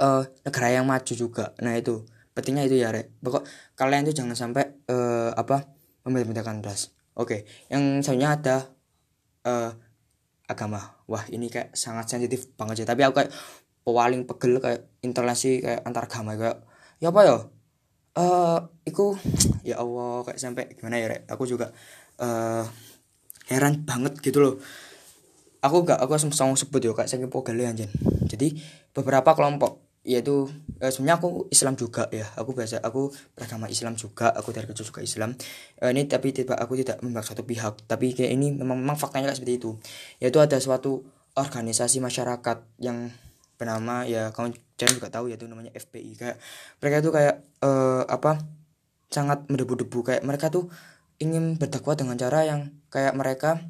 uh, 0.00 0.24
negara 0.46 0.68
yang 0.72 0.88
maju 0.88 1.12
juga. 1.12 1.52
Nah 1.60 1.76
itu. 1.76 2.02
Pentingnya 2.34 2.66
itu 2.66 2.82
ya 2.82 2.90
rek. 2.90 3.14
Pokok 3.22 3.46
kalian 3.78 4.10
tuh 4.10 4.14
jangan 4.14 4.34
sampai 4.34 4.66
uh, 4.90 5.30
apa 5.38 5.70
membeda-bedakan 6.02 6.66
ras. 6.66 6.90
Oke. 7.14 7.46
Yang 7.70 8.02
selanjutnya 8.02 8.30
ada 8.34 8.56
uh, 9.46 9.70
agama. 10.48 10.80
Wah 11.10 11.24
ini 11.32 11.48
kayak 11.52 11.76
sangat 11.76 12.10
sensitif 12.10 12.52
banget 12.56 12.84
sih. 12.84 12.86
Tapi 12.88 13.00
aku 13.04 13.14
kayak 13.22 13.30
paling 13.84 14.24
pegel 14.24 14.60
kayak 14.60 14.80
intoleransi 15.04 15.60
kayak 15.60 15.80
antar 15.84 16.08
agama 16.08 16.36
kayak 16.36 16.58
ya 17.00 17.12
apa 17.12 17.20
ya? 17.24 17.36
Eh 18.14 18.22
uh, 18.22 18.58
iku 18.86 19.18
ya 19.68 19.82
Allah 19.82 20.24
kayak 20.24 20.38
sampai 20.40 20.64
gimana 20.76 21.00
ya 21.00 21.06
rek? 21.12 21.28
Aku 21.28 21.44
juga 21.44 21.72
uh, 22.20 22.64
heran 23.50 23.84
banget 23.84 24.20
gitu 24.24 24.40
loh. 24.40 24.54
Aku 25.64 25.80
gak 25.80 25.96
aku 25.96 26.12
langsung 26.12 26.32
sebut 26.60 26.80
ya 26.84 26.92
kayak 26.92 27.08
saking 27.08 27.32
pegel 27.32 27.64
anjir 27.64 27.88
jadi 28.34 28.58
beberapa 28.90 29.36
kelompok 29.36 29.83
yaitu 30.04 30.52
eh, 30.84 30.92
sebenarnya 30.92 31.16
aku 31.18 31.48
Islam 31.48 31.74
juga 31.80 32.06
ya. 32.12 32.28
Aku 32.36 32.52
biasa 32.52 32.84
aku 32.84 33.08
beragama 33.32 33.66
Islam 33.72 33.96
juga 33.96 34.30
aku 34.30 34.52
dari 34.52 34.68
kecil 34.68 34.84
juga 34.84 35.00
Islam. 35.00 35.32
Eh, 35.80 35.90
ini 35.96 36.04
tapi 36.04 36.30
tidak 36.36 36.60
aku 36.60 36.76
tidak 36.76 37.00
memihak 37.00 37.24
satu 37.24 37.42
pihak. 37.42 37.88
Tapi 37.88 38.12
kayak 38.12 38.32
ini 38.36 38.52
memang, 38.52 38.78
memang 38.84 39.00
faktanya 39.00 39.32
kayak 39.32 39.40
seperti 39.40 39.54
itu. 39.58 39.70
Yaitu 40.20 40.38
ada 40.38 40.60
suatu 40.60 41.02
organisasi 41.34 41.98
masyarakat 42.04 42.62
yang 42.78 43.10
bernama 43.58 44.04
ya 44.04 44.30
kamu 44.30 44.54
jangan 44.76 44.94
juga 44.98 45.08
tahu 45.10 45.30
yaitu 45.30 45.46
namanya 45.46 45.70
FPI 45.74 46.18
kayak 46.18 46.36
mereka 46.82 46.96
itu 47.00 47.10
kayak 47.10 47.34
eh, 47.64 48.02
apa 48.04 48.44
sangat 49.08 49.48
mendebu-debu. 49.48 50.04
Kayak 50.04 50.22
mereka 50.28 50.52
tuh 50.52 50.68
ingin 51.16 51.56
berdakwah 51.56 51.96
dengan 51.96 52.20
cara 52.20 52.44
yang 52.44 52.76
kayak 52.92 53.16
mereka 53.16 53.64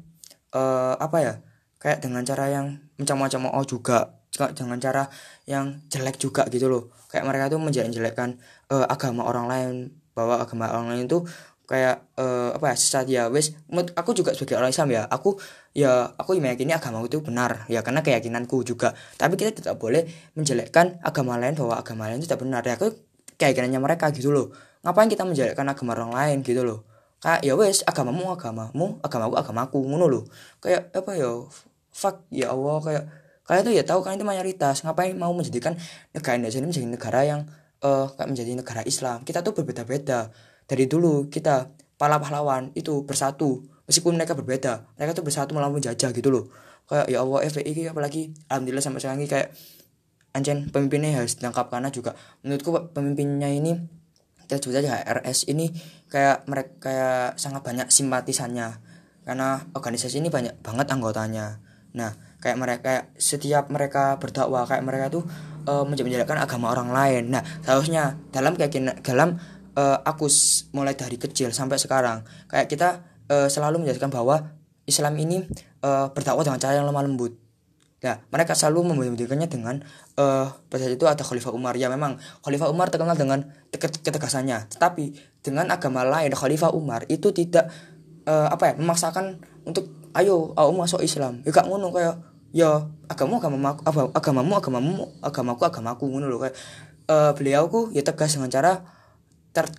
eh, 0.51 0.95
apa 0.99 1.17
ya 1.23 1.33
kayak 1.79 2.03
dengan 2.03 2.27
cara 2.27 2.51
yang 2.51 2.81
macam-macam 2.99 3.55
oh 3.55 3.65
juga 3.67 4.17
jangan 4.35 4.77
cara 4.77 5.07
yang 5.47 5.81
jelek 5.87 6.19
juga 6.19 6.45
gitu 6.51 6.67
loh. 6.67 6.91
Kayak 7.09 7.25
mereka 7.31 7.45
tuh 7.51 7.59
menjelek-jelekkan 7.63 8.39
uh, 8.71 8.85
agama 8.85 9.23
orang 9.25 9.45
lain 9.47 9.73
bahwa 10.15 10.39
agama 10.39 10.71
orang 10.71 10.95
lain 10.95 11.07
itu 11.07 11.23
kayak 11.65 12.05
uh, 12.21 12.53
apa 12.53 12.71
ya 12.71 12.75
sesat 12.77 13.05
ya 13.09 13.23
wes 13.33 13.57
aku 13.97 14.13
juga 14.13 14.37
sebagai 14.37 14.61
orang 14.61 14.69
Islam 14.69 14.93
ya 14.93 15.01
aku 15.09 15.33
ya 15.73 16.13
aku 16.13 16.37
meyakini 16.37 16.77
agama 16.77 17.01
itu 17.01 17.19
benar 17.25 17.65
ya 17.67 17.81
karena 17.81 18.05
keyakinanku 18.05 18.61
juga. 18.61 18.93
Tapi 19.17 19.33
kita 19.35 19.51
tidak 19.51 19.75
boleh 19.81 20.05
menjelekkan 20.37 21.01
agama 21.01 21.35
lain 21.41 21.57
bahwa 21.57 21.81
agama 21.81 22.05
lain 22.07 22.21
itu 22.21 22.29
tidak 22.29 22.45
benar. 22.45 22.61
Ya 22.63 22.77
aku 22.77 22.93
keyakinannya 23.41 23.81
mereka 23.81 24.13
gitu 24.13 24.29
loh. 24.29 24.53
Ngapain 24.85 25.09
kita 25.09 25.25
menjelekkan 25.25 25.65
agama 25.65 25.97
orang 25.97 26.13
lain 26.13 26.37
gitu 26.45 26.61
loh? 26.61 26.85
Kayak 27.19 27.41
ya 27.41 27.53
wes 27.57 27.81
agamamu 27.81 28.29
agamamu 28.37 29.01
agamaku 29.01 29.33
agamaku 29.41 29.77
ngono 29.89 30.05
loh. 30.05 30.23
Kayak 30.61 30.93
apa 30.93 31.11
ya 31.17 31.29
fuck 31.89 32.27
ya 32.29 32.53
Allah 32.53 32.77
kayak 32.85 33.03
kalian 33.45 33.63
tuh 33.63 33.73
ya 33.77 33.83
tahu 33.85 34.01
kalian 34.01 34.17
itu 34.21 34.27
mayoritas. 34.27 34.81
Ngapain 34.81 35.13
mau 35.13 35.31
menjadikan 35.31 35.77
negara 36.11 36.33
Indonesia 36.35 36.59
ini 36.59 36.67
menjadi 36.73 36.87
negara 36.89 37.19
yang 37.21 37.41
uh, 37.85 38.09
menjadi 38.25 38.51
negara 38.57 38.81
Islam? 38.83 39.21
Kita 39.21 39.45
tuh 39.45 39.53
berbeda-beda. 39.53 40.33
Dari 40.65 40.89
dulu 40.89 41.29
kita 41.29 41.69
para 41.95 42.17
pahlawan 42.17 42.73
itu 42.73 43.05
bersatu. 43.05 43.61
Meskipun 43.85 44.17
mereka 44.17 44.33
berbeda 44.33 44.89
mereka 44.97 45.13
tuh 45.13 45.21
bersatu 45.21 45.53
melawan 45.53 45.77
penjajah 45.77 46.09
gitu 46.09 46.29
loh. 46.33 46.49
Kayak 46.89 47.05
ya 47.09 47.17
Allah 47.21 47.39
FPI 47.45 47.93
apalagi? 47.93 48.33
Alhamdulillah 48.49 48.83
sampai 48.83 48.99
sekarang 49.01 49.21
ini 49.21 49.29
kayak 49.29 49.53
anjen 50.33 50.57
pemimpinnya 50.73 51.21
harus 51.21 51.37
ditangkap. 51.37 51.69
Karena 51.69 51.93
juga 51.93 52.17
menurutku 52.41 52.73
pemimpinnya 52.97 53.53
ini 53.53 53.77
kita 54.45 54.61
sebut 54.61 54.77
aja 54.77 55.01
RS 55.01 55.49
ini 55.49 55.73
kayak 56.09 56.45
mereka 56.45 56.73
kayak 56.81 57.27
sangat 57.37 57.61
banyak 57.61 57.87
simpatisannya. 57.93 58.81
Karena 59.25 59.61
organisasi 59.73 60.21
ini 60.21 60.29
banyak 60.33 60.61
banget 60.61 60.89
anggotanya. 60.89 61.61
Nah 61.97 62.13
kayak 62.45 62.57
mereka 62.61 63.09
setiap 63.17 63.73
mereka 63.73 64.21
berdakwah 64.21 64.69
kayak 64.69 64.85
mereka 64.85 65.09
tuh 65.09 65.25
uh, 65.65 65.81
menjelekkan 65.81 66.37
agama 66.37 66.69
orang 66.69 66.93
lain 66.93 67.33
nah 67.33 67.41
seharusnya 67.65 68.21
dalam 68.29 68.53
keyakinan 68.53 69.01
dalam 69.01 69.41
uh, 69.73 69.97
aku 70.05 70.29
mulai 70.77 70.93
dari 70.93 71.17
kecil 71.17 71.49
sampai 71.49 71.81
sekarang 71.81 72.21
kayak 72.45 72.69
kita 72.69 73.01
uh, 73.33 73.49
selalu 73.49 73.81
menjelaskan 73.81 74.13
bahwa 74.13 74.53
Islam 74.85 75.17
ini 75.17 75.41
uh, 75.81 76.13
berdakwah 76.13 76.45
dengan 76.45 76.61
cara 76.61 76.77
yang 76.77 76.85
lemah 76.85 77.01
lembut 77.09 77.33
Nah, 78.05 78.21
mereka 78.29 78.53
selalu 78.53 78.93
membandingkannya 78.93 79.49
dengan 79.49 79.81
uh, 80.21 80.53
pada 80.69 80.85
itu 80.85 81.09
ada 81.09 81.25
Khalifah 81.25 81.49
Umar. 81.49 81.73
Ya 81.73 81.89
memang 81.89 82.21
Khalifah 82.45 82.69
Umar 82.69 82.93
terkenal 82.93 83.17
dengan 83.17 83.49
ketegasannya. 83.73 84.69
Tetapi 84.69 85.17
dengan 85.41 85.73
agama 85.73 86.05
lain 86.05 86.29
Khalifah 86.29 86.69
Umar 86.77 87.09
itu 87.09 87.33
tidak 87.33 87.73
uh, 88.29 88.53
apa 88.53 88.69
ya 88.69 88.73
memaksakan 88.77 89.41
untuk 89.65 89.89
ayo 90.13 90.53
aku 90.53 90.71
masuk 90.77 91.01
Islam. 91.01 91.41
Ya 91.49 91.49
gak 91.49 91.65
ngono 91.65 91.89
kayak 91.89 92.21
ya 92.51 92.89
agamamu 93.07 93.39
agamamu 93.39 93.65
agamamu 94.13 94.51
agamamu 94.57 94.93
agamaku 95.21 95.61
agamaku 95.65 96.03
ngono 96.11 96.25
loh 96.27 96.39
kayak 96.43 96.55
uh, 97.09 97.31
beliau 97.33 97.69
ku 97.71 97.89
ya 97.93 98.03
tegas 98.03 98.35
dengan 98.37 98.51
cara 98.51 98.71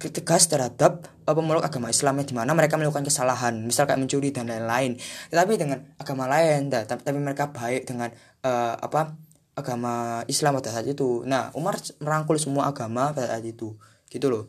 tegas 0.01 0.49
terhadap 0.49 1.05
uh, 1.29 1.35
pemeluk 1.37 1.61
agama 1.61 1.93
Islam 1.93 2.25
yang 2.25 2.27
di 2.27 2.35
mana 2.35 2.57
mereka 2.57 2.81
melakukan 2.81 3.05
kesalahan 3.05 3.61
misal 3.61 3.85
kayak 3.85 4.01
mencuri 4.01 4.33
dan 4.33 4.49
lain-lain. 4.49 4.97
Tetapi 5.29 5.53
dengan 5.61 5.85
agama 6.01 6.25
lain 6.25 6.73
dah, 6.73 6.89
tapi, 6.89 7.13
mereka 7.13 7.53
baik 7.53 7.85
dengan 7.85 8.09
uh, 8.41 8.73
apa 8.81 9.21
agama 9.53 10.25
Islam 10.33 10.57
pada 10.57 10.73
saat 10.73 10.89
itu. 10.89 11.29
Nah 11.29 11.53
Umar 11.53 11.77
merangkul 12.01 12.41
semua 12.41 12.73
agama 12.73 13.13
pada 13.13 13.37
saat 13.37 13.45
itu 13.45 13.77
gitu 14.11 14.31
loh 14.31 14.45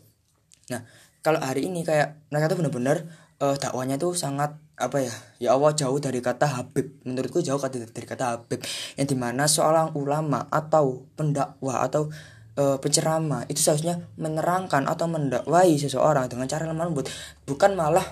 nah 0.68 0.84
kalau 1.24 1.40
hari 1.40 1.68
ini 1.68 1.84
kayak 1.84 2.20
mereka 2.32 2.52
tuh 2.52 2.58
benar-benar 2.60 2.98
uh, 3.40 3.56
dakwanya 3.56 3.96
tuh 3.96 4.16
sangat 4.16 4.56
apa 4.78 5.02
ya 5.02 5.14
ya 5.42 5.50
Allah 5.58 5.74
jauh 5.74 5.98
dari 5.98 6.22
kata 6.22 6.46
Habib. 6.46 7.02
Menurutku 7.02 7.42
jauh 7.42 7.58
dari, 7.58 8.06
kata 8.06 8.38
Habib. 8.38 8.62
Yang 8.94 9.08
di 9.14 9.18
mana 9.18 9.50
seorang 9.50 9.98
ulama 9.98 10.46
atau 10.54 11.02
pendakwah 11.18 11.82
atau 11.82 12.14
e, 12.54 12.78
penceramah 12.78 13.50
itu 13.50 13.58
seharusnya 13.58 14.06
menerangkan 14.22 14.86
atau 14.86 15.10
mendakwai 15.10 15.74
seseorang 15.82 16.30
dengan 16.30 16.46
cara 16.46 16.70
lemah 16.70 16.94
lembut. 16.94 17.10
Bukan 17.50 17.74
malah 17.74 18.06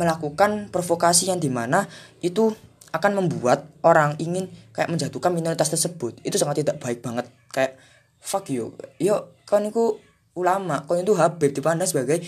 melakukan 0.00 0.72
provokasi 0.72 1.28
yang 1.28 1.44
di 1.44 1.52
mana 1.52 1.84
itu 2.24 2.56
akan 2.88 3.20
membuat 3.20 3.68
orang 3.84 4.16
ingin 4.16 4.48
kayak 4.72 4.88
menjatuhkan 4.88 5.28
minoritas 5.36 5.68
tersebut. 5.68 6.16
Itu 6.24 6.40
sangat 6.40 6.64
tidak 6.64 6.80
baik 6.80 7.04
banget. 7.04 7.28
Kayak 7.52 7.76
fuck 8.16 8.48
you. 8.48 8.72
Yo 8.96 9.36
kan 9.44 9.68
itu 9.68 10.00
ulama 10.32 10.88
kan 10.88 11.04
itu 11.04 11.12
Habib. 11.12 11.52
Dipandang 11.52 11.84
sebagai 11.84 12.24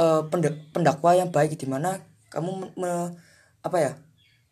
uh, 0.00 0.24
pendakwa 0.72 1.12
yang 1.12 1.28
baik 1.28 1.60
di 1.60 1.68
mana 1.68 2.07
kamu 2.28 2.72
me, 2.76 2.92
apa 3.64 3.78
ya 3.80 3.92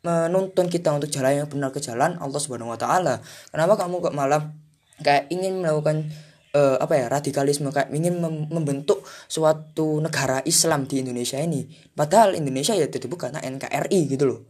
menuntun 0.06 0.70
kita 0.70 0.94
untuk 0.94 1.10
jalan 1.10 1.42
yang 1.44 1.48
benar 1.50 1.74
ke 1.74 1.82
jalan 1.82 2.14
Allah 2.22 2.38
Subhanahu 2.38 2.74
Wa 2.74 2.78
Taala. 2.78 3.14
Kenapa 3.50 3.74
kamu 3.74 4.00
kok 4.04 4.14
malah 4.14 4.54
kayak 5.02 5.26
ingin 5.34 5.60
melakukan 5.60 6.06
uh, 6.54 6.78
apa 6.78 6.94
ya 6.94 7.06
radikalisme 7.10 7.68
kayak 7.74 7.90
ingin 7.90 8.22
mem 8.22 8.46
membentuk 8.48 9.02
suatu 9.26 9.98
negara 9.98 10.40
Islam 10.46 10.86
di 10.86 11.02
Indonesia 11.02 11.42
ini? 11.42 11.66
Padahal 11.92 12.38
Indonesia 12.38 12.72
ya 12.78 12.86
tidak 12.86 13.10
bukan 13.10 13.34
NKRI 13.34 14.00
gitu 14.14 14.24
loh. 14.30 14.40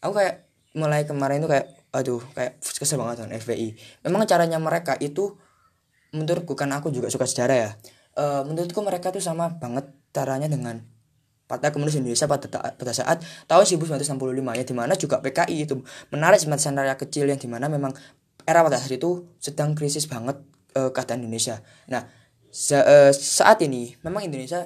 Aku 0.00 0.16
kayak 0.16 0.48
mulai 0.72 1.04
kemarin 1.04 1.44
itu 1.44 1.48
kayak 1.52 1.68
aduh 1.92 2.24
kayak 2.32 2.56
kesel 2.64 2.96
banget 2.96 3.24
dengan 3.24 3.36
FPI 3.36 3.68
memang 4.08 4.24
caranya 4.24 4.56
mereka 4.56 4.96
itu 4.96 5.36
menurutku 6.16 6.56
kan 6.56 6.72
aku 6.72 6.88
juga 6.88 7.12
suka 7.12 7.28
sejarah 7.28 7.56
ya 7.56 7.70
uh, 8.16 8.42
menurutku 8.48 8.80
mereka 8.80 9.12
tuh 9.12 9.20
sama 9.20 9.52
banget 9.60 9.92
caranya 10.12 10.48
dengan 10.48 10.80
Partai 11.52 11.68
Komunis 11.68 12.00
Indonesia 12.00 12.24
pada, 12.24 12.48
pada 12.48 12.92
saat 12.96 13.20
tahun 13.44 13.64
1965 13.68 14.08
ya 14.56 14.64
di 14.64 14.72
mana 14.72 14.96
juga 14.96 15.20
PKI 15.20 15.68
itu 15.68 15.84
menarik 16.08 16.40
simpatisan 16.40 16.72
rakyat 16.80 16.96
kecil 16.96 17.28
yang 17.28 17.36
di 17.36 17.44
mana 17.44 17.68
memang 17.68 17.92
era 18.48 18.64
pada 18.64 18.80
saat 18.80 18.96
itu 18.96 19.28
sedang 19.36 19.76
krisis 19.76 20.08
banget 20.08 20.40
uh, 20.80 20.88
keadaan 20.88 21.20
Indonesia. 21.20 21.60
Nah 21.92 22.08
sa 22.48 22.80
uh, 22.80 23.12
saat 23.12 23.60
ini 23.60 23.92
memang 24.00 24.24
Indonesia 24.24 24.64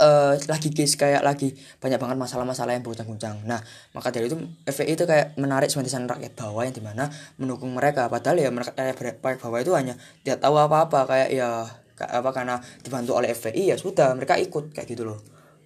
uh, 0.00 0.34
lagi 0.48 0.72
guys 0.72 0.96
kayak 0.96 1.20
lagi 1.20 1.52
banyak 1.76 2.00
banget 2.00 2.16
masalah-masalah 2.16 2.72
yang 2.72 2.82
berguncang-guncang. 2.86 3.44
Nah, 3.44 3.60
maka 3.92 4.08
dari 4.14 4.30
itu 4.30 4.38
FPI 4.64 4.92
itu 4.96 5.04
kayak 5.04 5.36
menarik 5.36 5.68
simpatisan 5.68 6.06
rakyat 6.06 6.32
bawah 6.38 6.64
yang 6.64 6.74
di 6.74 6.80
mana 6.80 7.10
mendukung 7.36 7.74
mereka. 7.74 8.06
Padahal 8.08 8.40
ya 8.40 8.48
mereka 8.48 8.72
rakyat 8.78 9.38
bawah 9.42 9.60
itu 9.60 9.72
hanya 9.76 9.94
tidak 10.22 10.40
tahu 10.40 10.56
apa-apa 10.56 11.04
kayak 11.04 11.28
ya 11.34 11.66
apa 11.98 12.30
karena 12.30 12.62
dibantu 12.78 13.18
oleh 13.18 13.34
FPI 13.34 13.74
ya 13.74 13.76
sudah 13.76 14.14
mereka 14.14 14.38
ikut 14.38 14.70
kayak 14.70 14.86
gitu 14.86 15.02
loh 15.02 15.18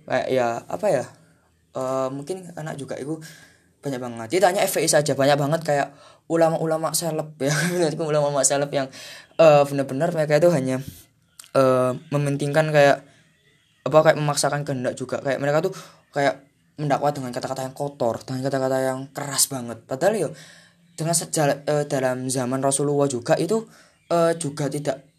kayak 0.06 0.26
ya 0.30 0.60
apa 0.66 0.86
ya 0.88 1.04
uh, 1.76 2.08
mungkin 2.12 2.50
anak 2.56 2.78
juga 2.78 2.96
itu. 2.98 3.18
Banyak 3.82 3.98
banget. 3.98 4.28
Tidak 4.38 4.46
hanya 4.46 4.62
FPI 4.62 4.86
saja 4.86 5.12
banyak 5.18 5.34
banget 5.34 5.60
kayak 5.66 5.88
ulama-ulama 6.30 6.94
seleb 6.94 7.34
ya. 7.42 7.50
Ulama-ulama 7.98 8.46
seleb 8.46 8.70
yang 8.70 8.86
uh, 9.42 9.66
benar-benar 9.66 10.14
mereka 10.14 10.38
itu 10.38 10.54
hanya 10.54 10.78
uh, 11.58 11.90
mementingkan 12.14 12.70
kayak 12.70 13.02
apa 13.82 13.98
kayak 14.06 14.16
memaksakan 14.22 14.62
kehendak 14.62 14.94
juga. 14.94 15.18
Kayak 15.18 15.42
mereka 15.42 15.58
tuh 15.66 15.74
kayak 16.14 16.46
mendakwa 16.78 17.10
dengan 17.10 17.34
kata-kata 17.34 17.66
yang 17.66 17.74
kotor 17.74 18.22
dengan 18.22 18.46
kata-kata 18.46 18.78
yang 18.80 19.00
keras 19.10 19.50
banget. 19.50 19.82
Padahal 19.82 20.14
ya 20.14 20.28
dengan 20.94 21.14
sejak 21.18 21.66
uh, 21.66 21.84
dalam 21.90 22.30
zaman 22.30 22.62
Rasulullah 22.62 23.10
juga 23.10 23.34
itu 23.34 23.66
uh, 24.14 24.32
juga 24.38 24.70
tidak 24.70 25.11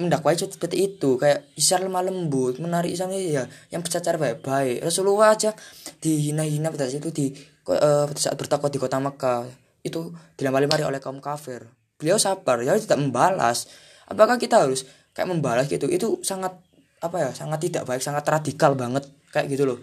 mendakwai 0.00 0.34
seperti 0.34 0.76
itu. 0.80 1.20
Kayak 1.20 1.46
isar 1.54 1.84
lemah 1.84 2.00
lembut 2.00 2.56
menarik 2.56 2.96
sama 2.96 3.14
ya 3.14 3.44
yang 3.68 3.84
bercacar 3.84 4.16
baik-baik. 4.16 4.80
Rasulullah 4.80 5.36
aja 5.36 5.52
dihina-hina 6.00 6.72
pada 6.72 6.88
saat 6.88 7.04
itu 7.04 7.12
di 7.12 7.26
uh, 7.68 8.08
saat 8.16 8.34
bertakwa 8.40 8.72
di 8.72 8.80
kota 8.80 8.96
Mekah. 8.96 9.44
Itu 9.84 10.16
dilempari 10.40 10.64
mari 10.64 10.82
oleh 10.88 10.98
kaum 10.98 11.20
kafir. 11.20 11.68
Beliau 12.00 12.16
sabar 12.16 12.64
ya 12.64 12.74
tidak 12.80 12.96
membalas. 12.96 13.68
Apakah 14.08 14.40
kita 14.40 14.64
harus 14.64 14.88
kayak 15.12 15.28
membalas 15.28 15.68
gitu? 15.68 15.86
Itu 15.86 16.24
sangat 16.24 16.56
apa 17.00 17.16
ya 17.16 17.30
sangat 17.32 17.60
tidak 17.68 17.84
baik 17.84 18.00
sangat 18.00 18.24
radikal 18.24 18.72
banget. 18.72 19.04
Kayak 19.30 19.46
gitu 19.52 19.64
loh. 19.68 19.78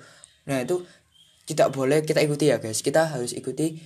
Nah 0.50 0.66
itu 0.66 0.82
tidak 1.48 1.72
boleh 1.72 2.04
kita 2.04 2.20
ikuti 2.26 2.52
ya 2.52 2.58
guys. 2.60 2.84
Kita 2.84 3.08
harus 3.08 3.32
ikuti 3.32 3.80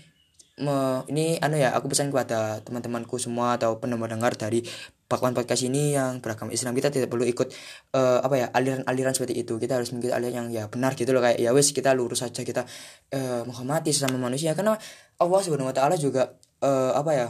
me, 0.62 1.06
ini 1.10 1.38
anu 1.42 1.58
ya 1.58 1.74
aku 1.74 1.90
pesan 1.92 2.14
kepada 2.14 2.60
teman-temanku 2.66 3.18
semua 3.18 3.56
atau 3.56 3.82
pendengar 3.82 4.34
dari 4.38 4.66
Bakwan 5.12 5.36
podcast 5.36 5.68
ini 5.68 5.92
yang 5.92 6.24
beragama 6.24 6.56
Islam 6.56 6.72
kita 6.72 6.88
tidak 6.88 7.12
perlu 7.12 7.28
ikut 7.28 7.52
uh, 8.00 8.24
apa 8.24 8.36
ya 8.40 8.48
aliran-aliran 8.56 9.12
seperti 9.12 9.44
itu. 9.44 9.60
Kita 9.60 9.76
harus 9.76 9.92
mengikuti 9.92 10.16
aliran 10.16 10.48
yang 10.48 10.48
ya 10.48 10.64
benar 10.72 10.96
gitu 10.96 11.12
loh. 11.12 11.20
Kayak 11.20 11.44
ya 11.44 11.52
wes 11.52 11.76
kita 11.76 11.92
lurus 11.92 12.24
saja 12.24 12.48
kita 12.48 12.64
uh, 13.12 13.44
menghormati 13.44 13.92
sesama 13.92 14.16
manusia. 14.16 14.56
Karena 14.56 14.80
Allah 15.20 15.40
subhanahu 15.44 15.68
wa 15.68 15.76
taala 15.76 16.00
juga 16.00 16.40
uh, 16.64 16.96
apa 16.96 17.12
ya 17.12 17.28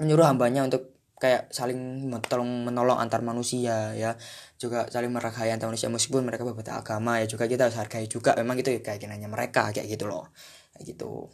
menyuruh 0.00 0.24
hambanya 0.24 0.64
untuk 0.64 0.96
kayak 1.20 1.52
saling 1.52 2.08
tolong 2.24 2.64
menolong 2.72 2.96
antar 2.96 3.20
manusia 3.20 3.92
ya. 3.92 4.16
Juga 4.56 4.88
saling 4.88 5.12
menghargai 5.12 5.52
antar 5.52 5.68
manusia 5.68 5.92
meskipun 5.92 6.24
mereka 6.24 6.48
berbeda 6.48 6.80
agama 6.80 7.20
ya 7.20 7.28
juga 7.28 7.44
kita 7.44 7.68
harus 7.68 7.76
hargai 7.76 8.08
juga. 8.08 8.32
Memang 8.40 8.56
itu 8.56 8.72
kayak 8.80 8.96
kinanya 8.96 9.28
mereka 9.28 9.68
kayak 9.68 9.84
gitu 9.84 10.08
loh. 10.08 10.32
Kayak 10.72 10.96
gitu. 10.96 11.28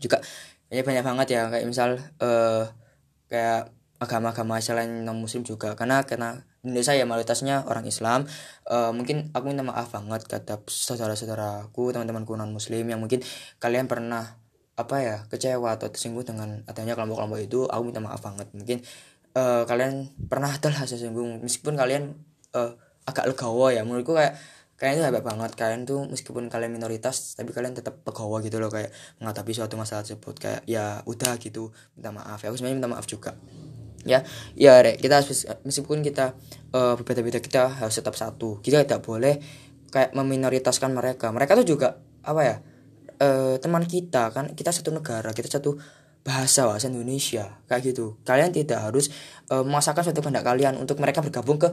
Juga 0.00 0.24
ya 0.72 0.80
banyak 0.80 1.04
banget 1.04 1.28
ya. 1.28 1.52
Kayak 1.52 1.68
misal 1.68 2.00
uh, 2.24 2.64
kayak 3.28 3.83
agama-agama 4.02 4.58
selain 4.58 5.06
non 5.06 5.18
muslim 5.18 5.46
juga. 5.46 5.78
Karena 5.78 6.02
karena 6.02 6.42
Indonesia 6.66 6.96
ya 6.96 7.04
mayoritasnya 7.06 7.68
orang 7.68 7.86
Islam. 7.86 8.26
Uh, 8.66 8.90
mungkin 8.90 9.30
aku 9.36 9.52
minta 9.52 9.62
maaf 9.62 9.92
banget 9.94 10.26
kata 10.26 10.64
saudara-saudaraku 10.66 11.94
teman-temanku 11.94 12.34
non 12.34 12.50
muslim 12.50 12.88
yang 12.88 12.98
mungkin 12.98 13.22
kalian 13.60 13.86
pernah 13.86 14.40
apa 14.74 14.96
ya 14.98 15.16
kecewa 15.30 15.78
atau 15.78 15.86
tersinggung 15.86 16.26
dengan 16.26 16.66
adanya 16.66 16.98
kelompok-kelompok 16.98 17.38
itu. 17.38 17.60
Aku 17.70 17.82
minta 17.86 18.02
maaf 18.02 18.20
banget. 18.24 18.50
Mungkin 18.56 18.82
uh, 19.38 19.62
kalian 19.68 20.10
pernah 20.26 20.50
telah 20.58 20.82
tersinggung. 20.82 21.38
Meskipun 21.44 21.78
kalian 21.78 22.18
uh, 22.56 22.74
agak 23.06 23.30
legowo 23.30 23.70
ya. 23.70 23.86
Menurutku 23.86 24.16
kayak 24.18 24.34
kalian 24.74 24.98
itu 24.98 25.04
hebat 25.06 25.22
banget. 25.22 25.54
Kalian 25.54 25.86
tuh 25.86 26.02
meskipun 26.10 26.50
kalian 26.50 26.74
minoritas 26.74 27.38
tapi 27.38 27.54
kalian 27.54 27.78
tetap 27.78 28.02
legowo 28.02 28.42
gitu 28.42 28.58
loh. 28.58 28.72
Kayak 28.72 28.90
menghadapi 29.22 29.52
suatu 29.54 29.78
masalah 29.78 30.02
tersebut. 30.02 30.34
Kayak 30.42 30.60
ya 30.66 31.06
udah 31.06 31.38
gitu. 31.38 31.70
Minta 31.94 32.10
maaf. 32.10 32.42
Ya 32.42 32.50
aku 32.50 32.58
sebenarnya 32.58 32.82
minta 32.82 32.90
maaf 32.90 33.06
juga 33.06 33.38
ya 34.04 34.22
ya 34.54 34.80
rek 34.84 35.00
kita 35.00 35.24
meskipun 35.64 36.04
kita 36.04 36.36
uh, 36.76 36.94
berbeda-beda 37.00 37.40
kita 37.40 37.72
harus 37.80 37.96
tetap 37.96 38.14
satu. 38.14 38.60
Kita 38.60 38.84
tidak 38.84 39.04
boleh 39.04 39.40
kayak 39.88 40.12
meminoritaskan 40.12 40.92
mereka. 40.92 41.32
Mereka 41.32 41.56
tuh 41.60 41.66
juga 41.66 41.98
apa 42.24 42.40
ya 42.44 42.56
uh, 43.20 43.56
teman 43.60 43.84
kita 43.84 44.32
kan 44.32 44.52
kita 44.56 44.72
satu 44.72 44.90
negara 44.92 45.30
kita 45.36 45.48
satu 45.60 45.76
bahasa 46.24 46.64
bahasa 46.64 46.88
Indonesia 46.88 47.60
kayak 47.68 47.92
gitu. 47.92 48.16
Kalian 48.24 48.52
tidak 48.52 48.80
harus 48.80 49.12
uh, 49.52 49.60
memaksakan 49.60 50.08
suatu 50.08 50.20
kehendak 50.24 50.44
kalian 50.44 50.80
untuk 50.80 50.96
mereka 51.00 51.20
bergabung 51.20 51.60
ke 51.60 51.68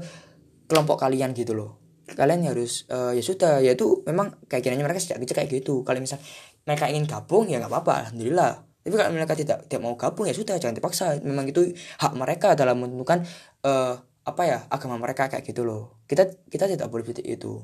kelompok 0.68 1.00
kalian 1.00 1.32
gitu 1.32 1.56
loh. 1.56 1.80
Kalian 2.12 2.44
harus 2.44 2.84
uh, 2.92 3.16
ya 3.16 3.24
sudah 3.24 3.64
ya 3.64 3.72
itu 3.72 4.04
memang 4.04 4.36
kayak 4.52 4.68
kiranya 4.68 4.84
mereka 4.84 5.00
sejak 5.00 5.24
kecil 5.24 5.36
kayak 5.40 5.50
gitu. 5.52 5.88
Kalau 5.88 6.00
misal 6.04 6.20
mereka 6.68 6.92
ingin 6.92 7.08
gabung 7.08 7.48
ya 7.48 7.64
nggak 7.64 7.72
apa-apa 7.72 7.94
alhamdulillah 8.08 8.71
tapi 8.82 8.94
kalau 8.98 9.14
mereka 9.14 9.38
tidak 9.38 9.70
tidak 9.70 9.82
mau 9.82 9.94
gabung 9.94 10.26
ya 10.26 10.34
sudah 10.34 10.58
jangan 10.58 10.74
dipaksa. 10.74 11.22
Memang 11.22 11.46
itu 11.46 11.74
hak 12.02 12.14
mereka 12.18 12.58
dalam 12.58 12.82
menentukan 12.82 13.22
uh, 13.62 13.94
apa 14.26 14.42
ya 14.46 14.60
agama 14.74 14.98
mereka 14.98 15.30
kayak 15.30 15.46
gitu 15.46 15.62
loh. 15.62 16.02
Kita 16.10 16.26
kita 16.50 16.66
tidak 16.66 16.90
boleh 16.90 17.06
seperti 17.06 17.30
itu. 17.30 17.62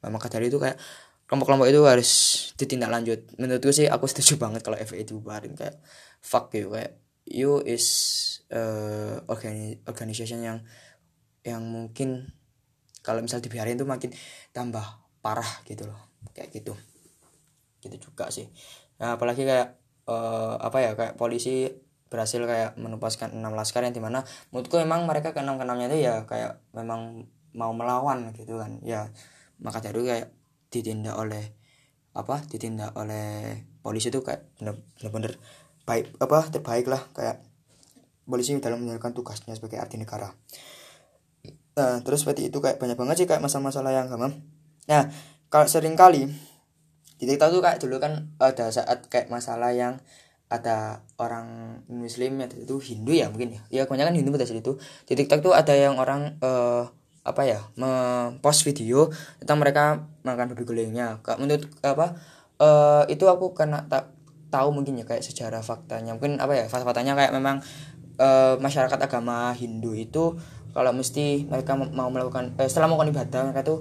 Nah, 0.00 0.08
maka 0.12 0.28
dari 0.28 0.52
itu 0.52 0.60
kayak 0.60 0.76
kelompok-kelompok 1.24 1.68
itu 1.68 1.80
harus 1.86 2.10
ditindak 2.58 2.90
lanjut 2.90 3.20
menurutku 3.38 3.70
sih 3.70 3.86
aku 3.86 4.04
setuju 4.10 4.36
banget 4.44 4.60
kalau 4.66 4.76
FA 4.80 4.96
itu 4.98 5.20
bubarin 5.20 5.54
kayak 5.56 5.78
fuck 6.18 6.50
you 6.52 6.68
kayak 6.72 6.98
you 7.28 7.62
is 7.62 7.86
uh, 8.50 9.22
organi 9.30 9.78
organization 9.86 10.42
yang 10.42 10.58
yang 11.46 11.64
mungkin 11.64 12.28
kalau 13.00 13.24
misal 13.24 13.40
dibiarin 13.40 13.80
itu 13.80 13.88
makin 13.88 14.12
tambah 14.52 14.84
parah 15.24 15.64
gitu 15.64 15.88
loh. 15.88 16.00
Kayak 16.36 16.60
gitu. 16.60 16.76
Gitu 17.80 17.96
juga 18.10 18.28
sih. 18.28 18.48
Nah, 19.00 19.16
apalagi 19.16 19.48
kayak 19.48 19.80
uh, 20.10 20.58
apa 20.58 20.78
ya 20.82 20.90
kayak 20.98 21.14
polisi 21.14 21.70
berhasil 22.10 22.42
kayak 22.42 22.74
menupaskan 22.74 23.38
enam 23.38 23.54
laskar 23.54 23.86
yang 23.86 23.94
di 23.94 24.02
mana 24.02 24.26
menurutku 24.50 24.82
memang 24.82 25.06
mereka 25.06 25.30
keenam 25.30 25.62
keenamnya 25.62 25.86
itu 25.94 26.10
ya 26.10 26.26
kayak 26.26 26.58
memang 26.74 27.30
mau 27.54 27.70
melawan 27.70 28.34
gitu 28.34 28.58
kan. 28.58 28.82
Ya 28.82 29.14
maka 29.62 29.78
dari 29.78 30.02
kayak 30.02 30.28
ditindak 30.74 31.14
oleh 31.14 31.54
apa 32.10 32.42
ditindak 32.50 32.90
oleh 32.98 33.62
polisi 33.86 34.10
itu 34.10 34.26
kayak 34.26 34.50
bener-bener 34.58 35.38
baik 35.86 36.10
apa 36.18 36.50
terbaik 36.50 36.90
lah. 36.90 37.06
Kayak 37.14 37.46
polisi 38.26 38.58
dalam 38.58 38.82
menjalankan 38.82 39.14
tugasnya 39.14 39.54
sebagai 39.54 39.78
arti 39.78 39.94
negara. 39.94 40.34
Nah 41.78 42.02
terus 42.02 42.26
seperti 42.26 42.50
itu 42.50 42.58
kayak 42.58 42.82
banyak 42.82 42.98
banget 42.98 43.22
sih 43.22 43.26
kayak 43.30 43.40
masalah-masalah 43.40 43.94
yang 43.94 44.10
gampang 44.10 44.42
nah 44.90 45.06
kalau 45.52 45.70
sering 45.70 45.94
kali 45.94 46.26
di 47.20 47.28
TikTok 47.28 47.52
tuh 47.52 47.60
kayak 47.60 47.78
dulu 47.84 48.00
kan 48.00 48.32
ada 48.40 48.72
saat 48.72 49.04
kayak 49.12 49.28
masalah 49.28 49.76
yang 49.76 50.00
ada 50.50 51.04
orang 51.20 51.78
muslim 51.86 52.40
yang 52.40 52.50
itu 52.50 52.80
Hindu 52.80 53.12
ya 53.14 53.28
mungkin 53.28 53.54
ya. 53.54 53.62
Ya 53.68 53.82
kebanyakan 53.84 54.16
Hindu 54.16 54.32
pada 54.32 54.48
itu 54.48 54.72
di 55.06 55.14
TikTok 55.14 55.44
tuh 55.44 55.52
ada 55.52 55.76
yang 55.76 56.00
orang 56.00 56.40
uh, 56.40 56.88
apa 57.20 57.44
ya 57.44 57.60
mempost 57.76 58.64
video 58.64 59.12
tentang 59.38 59.60
mereka 59.60 59.84
makan 60.24 60.56
babi 60.56 60.64
gulingnya 60.64 61.20
kak 61.20 61.36
menurut 61.36 61.68
apa 61.84 62.16
uh, 62.56 63.04
itu 63.12 63.28
aku 63.28 63.52
karena 63.52 63.84
tak 63.84 64.08
tahu 64.50 64.74
mungkin 64.74 64.98
ya 64.98 65.06
kayak 65.06 65.22
sejarah 65.22 65.62
faktanya. 65.62 66.18
Mungkin 66.18 66.42
apa 66.42 66.56
ya 66.56 66.64
faktanya 66.66 67.14
kayak 67.14 67.36
memang 67.36 67.62
uh, 68.18 68.58
masyarakat 68.58 68.98
agama 68.98 69.54
Hindu 69.54 69.94
itu 69.94 70.34
kalau 70.70 70.90
mesti 70.94 71.50
mereka 71.50 71.74
mau 71.74 72.10
melakukan 72.10 72.54
eh, 72.58 72.66
setelah 72.70 72.90
melakukan 72.90 73.10
ibadah 73.14 73.40
mereka 73.50 73.62
tuh 73.66 73.78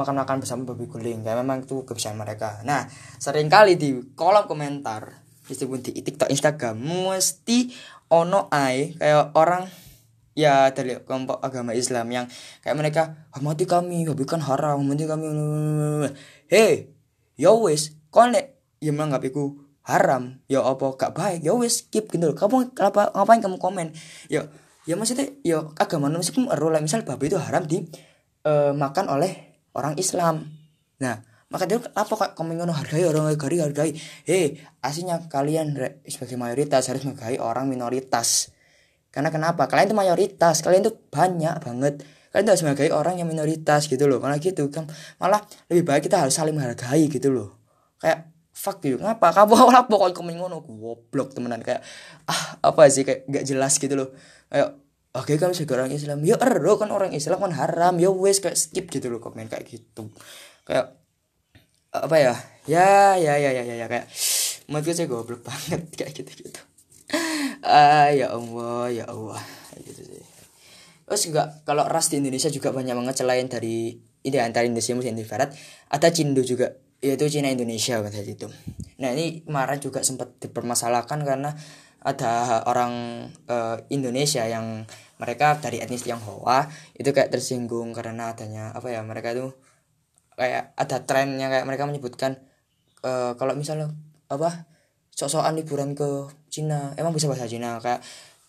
makan-makan 0.00 0.40
bersama 0.40 0.72
babi 0.72 0.88
guling. 0.88 1.20
Kayak 1.20 1.44
memang 1.44 1.68
itu 1.68 1.84
kebiasaan 1.84 2.16
mereka. 2.16 2.64
Nah 2.64 2.88
sering 3.20 3.52
kali 3.52 3.76
di 3.76 4.16
kolom 4.16 4.48
komentar 4.48 5.20
meskipun 5.44 5.84
di 5.84 6.00
TikTok 6.00 6.32
Instagram 6.32 6.80
mesti 6.80 7.68
ono 8.08 8.48
ai 8.48 8.96
kayak 8.96 9.36
orang 9.36 9.66
ya 10.38 10.70
dari 10.70 10.96
kelompok 11.02 11.42
agama 11.42 11.74
Islam 11.74 12.06
yang 12.08 12.26
kayak 12.62 12.76
mereka 12.78 13.02
hormati 13.34 13.66
kami 13.66 14.06
babi 14.06 14.24
kan 14.24 14.40
haram 14.40 14.80
hormati 14.80 15.04
kami. 15.04 15.26
Hei 16.48 16.94
yo 17.36 17.58
ya 17.58 17.70
wis 17.70 17.98
konek 18.08 18.56
ya 18.80 18.94
menganggap 18.94 19.26
iku 19.26 19.58
haram 19.84 20.38
ya 20.46 20.62
apa 20.62 20.94
gak 20.94 21.12
baik? 21.12 21.40
Ya 21.42 21.52
wis 21.52 21.82
skip 21.84 22.08
gitu 22.08 22.30
kamu 22.32 22.72
apa 22.78 23.10
ngapain 23.12 23.42
kamu 23.42 23.58
komen? 23.58 23.92
Ya 24.30 24.46
ya 24.88 24.94
maksudnya 24.96 25.28
ya 25.44 25.66
agama 25.76 26.08
meskipun 26.08 26.48
error 26.48 26.72
misal 26.78 27.02
babi 27.02 27.28
itu 27.28 27.36
haram 27.36 27.66
di 27.66 27.84
uh, 28.46 28.72
makan 28.72 29.12
oleh 29.12 29.49
orang 29.74 29.94
Islam. 29.96 30.48
Nah 31.02 31.22
maka 31.50 31.66
dia 31.66 31.82
apa 31.82 32.12
kok 32.14 32.38
kamu 32.38 32.62
ngono 32.62 32.70
hargai 32.70 33.02
orang 33.06 33.34
hargai 33.34 33.58
hargai. 33.58 33.90
Hei 34.22 34.62
aslinya 34.78 35.26
kalian 35.26 35.74
sebagai 36.06 36.38
mayoritas 36.38 36.86
harus 36.86 37.02
menghargai 37.02 37.42
orang 37.42 37.66
minoritas. 37.66 38.54
Karena 39.10 39.34
kenapa? 39.34 39.66
Kalian 39.66 39.90
itu 39.90 39.98
mayoritas 39.98 40.62
kalian 40.62 40.86
itu 40.86 40.94
banyak 41.10 41.58
banget. 41.58 41.94
Kalian 42.30 42.46
harus 42.46 42.62
menghargai 42.62 42.94
orang 42.94 43.18
yang 43.18 43.26
minoritas 43.26 43.90
gitu 43.90 44.06
loh. 44.06 44.22
Malah 44.22 44.38
gitu 44.38 44.70
kan 44.70 44.86
malah 45.18 45.42
lebih 45.66 45.82
baik 45.82 46.06
kita 46.06 46.22
harus 46.22 46.38
saling 46.38 46.54
menghargai 46.54 47.10
gitu 47.10 47.34
loh. 47.34 47.58
Kayak 47.98 48.30
fuck 48.54 48.78
you 48.86 49.02
ngapa? 49.02 49.34
Kamu 49.34 49.54
awal 49.66 49.90
pokoknya 49.90 50.14
kamu 50.14 50.30
ngono? 50.38 50.62
Goblok 50.62 51.34
temenan. 51.34 51.66
Kayak 51.66 51.82
ah 52.30 52.62
apa 52.62 52.86
sih? 52.86 53.02
Kayak 53.02 53.26
gak 53.26 53.44
jelas 53.50 53.74
gitu 53.82 53.94
loh. 53.98 54.14
Kayak 54.46 54.78
oke 55.16 55.32
kamu 55.36 55.52
sebagai 55.56 55.76
orang 55.80 55.92
Islam 55.94 56.22
ya 56.22 56.36
ero 56.38 56.74
kan 56.78 56.90
orang 56.94 57.12
Islam 57.14 57.38
kan 57.42 57.52
haram 57.54 57.94
ya 57.98 58.10
wes 58.10 58.38
kayak 58.38 58.58
skip 58.58 58.90
gitu 58.90 59.10
loh 59.10 59.18
komen 59.18 59.50
kayak 59.50 59.66
gitu. 59.66 60.10
Kayak 60.66 60.98
apa 61.90 62.16
ya? 62.18 62.34
Ya 62.68 63.18
ya 63.18 63.34
ya 63.38 63.50
ya 63.50 63.62
ya, 63.66 63.74
ya 63.74 63.86
kayak 63.90 64.06
menurut 64.70 64.94
saya 64.94 65.10
goblok 65.10 65.42
banget 65.42 65.82
kayak 65.98 66.14
gitu 66.14 66.46
gitu 66.46 66.60
ah 67.66 68.08
ya 68.14 68.30
Allah 68.30 68.86
ya 68.88 69.04
Allah 69.10 69.42
gitu 69.82 70.06
sih. 70.06 70.24
Terus 71.10 71.22
enggak 71.26 71.66
kalau 71.66 71.82
ras 71.90 72.06
di 72.06 72.22
Indonesia 72.22 72.46
juga 72.46 72.70
banyak 72.70 72.94
banget 72.94 73.26
selain 73.26 73.50
dari 73.50 73.98
ini 74.20 74.36
antara 74.38 74.68
Indonesia 74.68 74.94
muslim 74.94 75.16
di 75.16 75.26
barat 75.26 75.50
ada 75.90 76.08
Cindo 76.12 76.44
juga 76.44 76.70
yaitu 77.00 77.32
Cina 77.32 77.48
Indonesia 77.48 77.96
pada 78.00 78.20
itu 78.20 78.48
nah 79.00 79.16
ini 79.16 79.48
kemarin 79.48 79.80
juga 79.80 80.04
sempat 80.04 80.36
dipermasalahkan 80.36 81.24
karena 81.24 81.56
ada 82.00 82.64
orang 82.64 83.26
uh, 83.48 83.76
Indonesia 83.92 84.44
yang 84.48 84.88
mereka 85.20 85.60
dari 85.60 85.84
etnis 85.84 86.00
Tionghoa 86.00 86.64
itu 86.96 87.12
kayak 87.12 87.28
tersinggung 87.28 87.92
karena 87.92 88.32
adanya 88.32 88.72
apa 88.72 88.88
ya 88.88 89.04
mereka 89.04 89.36
itu 89.36 89.52
kayak 90.32 90.72
ada 90.80 90.96
trennya 91.04 91.52
kayak 91.52 91.68
mereka 91.68 91.84
menyebutkan 91.84 92.40
uh, 93.04 93.36
kalau 93.36 93.52
misalnya 93.52 93.92
apa 94.32 94.64
sok-sokan 95.12 95.60
liburan 95.60 95.92
ke 95.92 96.32
Cina 96.48 96.96
emang 96.96 97.12
bisa 97.12 97.28
bahasa 97.28 97.44
Cina 97.44 97.76
kayak 97.84 98.00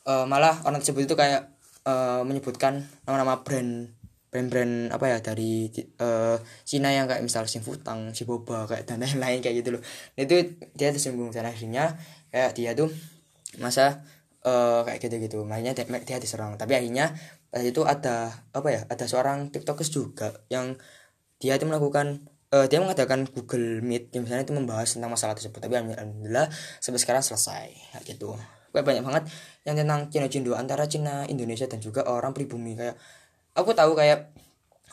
uh, 0.07 0.23
malah 0.23 0.63
orang 0.63 0.79
tersebut 0.79 1.11
itu 1.11 1.15
kayak 1.19 1.51
uh, 1.83 2.23
menyebutkan 2.23 2.87
nama-nama 3.03 3.43
brand 3.43 3.91
brand-brand 4.31 4.95
apa 4.95 5.05
ya 5.11 5.17
dari 5.19 5.67
uh, 5.99 6.39
Cina 6.63 6.87
yang 6.95 7.03
kayak 7.03 7.19
misal 7.19 7.43
si 7.51 7.59
Futang, 7.59 8.15
si 8.15 8.23
Boba 8.23 8.63
kayak 8.63 8.87
dan 8.87 9.03
lain-lain 9.03 9.43
kayak 9.43 9.59
gitu 9.59 9.75
loh. 9.75 9.83
Nah, 9.83 10.21
itu 10.23 10.55
dia 10.71 10.95
tersinggung 10.95 11.35
dan 11.35 11.51
akhirnya 11.51 11.99
kayak 12.31 12.55
dia 12.55 12.71
tuh 12.71 12.87
masa 13.59 14.05
uh, 14.45 14.85
kayak 14.87 15.03
gitu-gitu. 15.03 15.43
Makanya 15.43 15.75
dia, 15.75 15.85
dia 16.05 16.17
diserang. 16.21 16.55
Tapi 16.55 16.77
akhirnya 16.77 17.11
itu 17.59 17.83
ada 17.83 18.31
apa 18.55 18.67
ya? 18.71 18.81
Ada 18.87 19.09
seorang 19.09 19.51
TikTokers 19.51 19.91
juga 19.91 20.31
yang 20.47 20.79
dia 21.41 21.57
itu 21.57 21.65
melakukan 21.65 22.31
uh, 22.53 22.65
dia 22.67 22.79
mengadakan 22.83 23.25
Google 23.31 23.81
Meet 23.81 24.13
yang 24.13 24.27
misalnya 24.27 24.43
itu 24.45 24.53
membahas 24.55 24.93
tentang 24.93 25.11
masalah 25.11 25.33
tersebut 25.33 25.57
tapi 25.57 25.79
alhamdulillah 25.79 26.51
sampai 26.83 26.99
sekarang 26.99 27.23
selesai 27.25 27.71
kayak 27.95 28.05
gitu 28.05 28.35
kayak 28.71 28.85
banyak 28.85 29.03
banget 29.03 29.23
yang 29.67 29.75
tentang 29.75 29.99
Cina 30.11 30.27
Cindo 30.31 30.51
antara 30.55 30.87
Cina 30.87 31.27
Indonesia 31.27 31.67
dan 31.67 31.79
juga 31.81 32.07
orang 32.07 32.31
pribumi 32.31 32.75
kayak 32.75 32.95
aku 33.55 33.75
tahu 33.75 33.95
kayak 33.97 34.31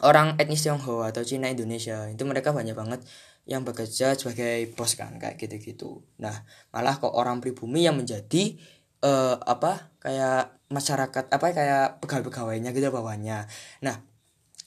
orang 0.02 0.38
etnis 0.38 0.62
Tionghoa 0.62 1.10
atau 1.10 1.22
Cina 1.26 1.50
Indonesia 1.50 2.06
itu 2.10 2.22
mereka 2.22 2.54
banyak 2.54 2.74
banget 2.74 3.02
yang 3.48 3.64
bekerja 3.64 4.12
sebagai 4.12 4.68
bos 4.76 4.92
kan 4.92 5.16
kayak 5.16 5.40
gitu-gitu. 5.40 6.04
Nah 6.20 6.44
malah 6.68 7.00
kok 7.00 7.16
orang 7.16 7.40
pribumi 7.40 7.88
yang 7.88 7.96
menjadi 7.96 8.60
uh, 9.00 9.40
apa 9.40 9.88
kayak 10.04 10.52
masyarakat 10.68 11.24
apa 11.32 11.46
kayak 11.56 11.88
pegawai-pegawainya 12.04 12.76
gitu 12.76 12.92
bawahnya. 12.92 13.48
Nah 13.80 14.04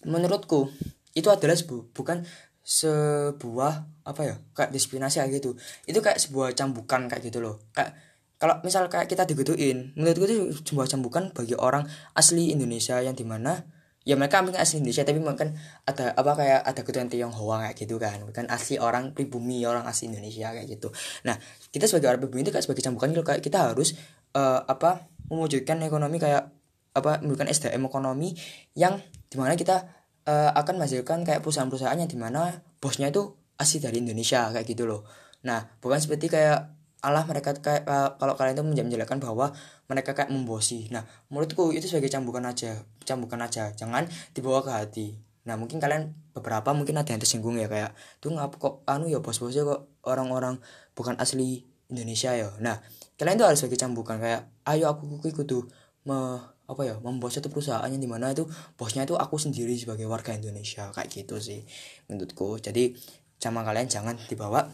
menurutku 0.01 0.73
itu 1.13 1.29
adalah 1.29 1.53
sebu 1.53 1.93
bukan 1.93 2.25
sebuah 2.65 3.85
apa 4.01 4.21
ya 4.25 4.35
kayak 4.57 4.73
diskriminasi 4.73 5.21
kayak 5.21 5.31
gitu. 5.37 5.53
Itu 5.85 6.01
kayak 6.01 6.17
sebuah 6.17 6.57
cambukan 6.57 7.05
kayak 7.05 7.29
gitu 7.29 7.37
loh. 7.37 7.61
Kayak 7.77 7.93
kalau 8.41 8.57
misal 8.65 8.89
kayak 8.89 9.05
kita 9.05 9.29
digituin 9.29 9.93
menurutku 9.93 10.25
itu 10.25 10.37
sebuah 10.65 10.89
cambukan 10.89 11.29
bagi 11.29 11.53
orang 11.53 11.85
asli 12.17 12.49
Indonesia 12.49 12.97
yang 12.97 13.13
di 13.13 13.21
mana 13.21 13.61
ya 14.01 14.17
mereka 14.17 14.41
mungkin 14.41 14.59
asli 14.61 14.81
Indonesia? 14.81 15.05
Tapi 15.05 15.19
mungkin 15.21 15.53
ada 15.85 16.13
apa 16.17 16.31
kayak 16.37 16.61
ada 16.65 16.81
keturunan 16.81 17.09
Tionghoa 17.09 17.55
kayak 17.67 17.75
gitu 17.77 17.95
kan. 18.01 18.17
Bukan 18.25 18.49
asli 18.49 18.81
orang 18.81 19.13
pribumi 19.13 19.61
orang 19.65 19.85
asli 19.85 20.09
Indonesia 20.09 20.49
kayak 20.51 20.67
gitu. 20.67 20.89
Nah 21.27 21.37
kita 21.69 21.85
sebagai 21.85 22.13
orang 22.13 22.21
pribumi 22.25 22.41
itu 22.45 22.51
kayak 22.53 22.65
sebagai 22.65 22.83
cambukan 22.83 23.07
gitu 23.13 23.23
kayak 23.23 23.41
kita 23.45 23.57
harus 23.71 23.97
uh, 24.33 24.65
apa 24.65 25.11
mewujudkan 25.31 25.79
ekonomi 25.85 26.17
kayak 26.19 26.51
apa 26.91 27.23
memberikan 27.23 27.47
SDM 27.47 27.87
ekonomi 27.87 28.35
yang 28.75 28.99
di 29.31 29.39
mana 29.39 29.55
kita 29.55 29.87
uh, 30.27 30.51
akan 30.51 30.81
menghasilkan 30.81 31.23
kayak 31.23 31.39
perusahaan-perusahaan 31.39 31.95
yang 31.95 32.11
di 32.11 32.19
mana 32.19 32.59
bosnya 32.83 33.07
itu 33.07 33.31
asli 33.55 33.79
dari 33.79 34.03
Indonesia 34.03 34.51
kayak 34.51 34.67
gitu 34.67 34.83
loh. 34.89 35.07
Nah 35.47 35.71
bukan 35.79 36.01
seperti 36.01 36.27
kayak 36.27 36.80
Allah 37.01 37.25
mereka 37.25 37.57
kayak 37.57 37.83
uh, 37.89 38.13
kalau 38.21 38.37
kalian 38.37 38.53
itu 38.53 38.85
menjelaskan 38.85 39.17
bahwa 39.17 39.49
mereka 39.89 40.13
kayak 40.13 40.29
membosi. 40.29 40.85
Nah 40.93 41.01
menurutku 41.33 41.73
itu 41.73 41.89
sebagai 41.89 42.13
cambukan 42.13 42.45
aja 42.45 42.85
cambukan 43.03 43.41
aja. 43.41 43.73
Jangan 43.73 44.05
dibawa 44.37 44.61
ke 44.61 44.69
hati. 44.69 45.07
Nah 45.49 45.57
mungkin 45.57 45.81
kalian 45.81 46.13
beberapa 46.37 46.69
mungkin 46.77 47.01
ada 47.01 47.09
yang 47.09 47.17
tersinggung 47.17 47.57
ya 47.57 47.65
kayak 47.65 47.97
tuh 48.21 48.29
ngapa 48.37 48.55
kok 48.61 48.73
anu 48.85 49.09
ya 49.09 49.17
bos-bosnya 49.17 49.65
kok 49.65 49.89
orang-orang 50.05 50.61
bukan 50.93 51.17
asli 51.17 51.65
Indonesia 51.89 52.37
ya? 52.37 52.53
Nah 52.61 52.77
kalian 53.17 53.41
itu 53.41 53.45
harus 53.49 53.57
sebagai 53.57 53.81
cambukan 53.81 54.21
kayak 54.21 54.45
ayo 54.69 54.93
aku 54.93 55.41
tuh 55.41 55.65
me 56.05 56.37
apa 56.71 56.87
ya 56.87 56.95
membuat 57.03 57.35
satu 57.35 57.51
perusahaan 57.51 57.83
yang 57.91 57.99
di 57.99 58.07
mana 58.07 58.31
itu 58.31 58.47
bosnya 58.79 59.03
itu 59.03 59.19
aku 59.19 59.35
sendiri 59.35 59.73
sebagai 59.73 60.05
warga 60.05 60.37
Indonesia. 60.37 60.93
Kayak 60.93 61.09
gitu 61.09 61.41
sih 61.41 61.65
menurutku. 62.07 62.61
Jadi 62.61 62.93
sama 63.41 63.65
kalian 63.65 63.89
jangan 63.89 64.15
dibawa 64.29 64.69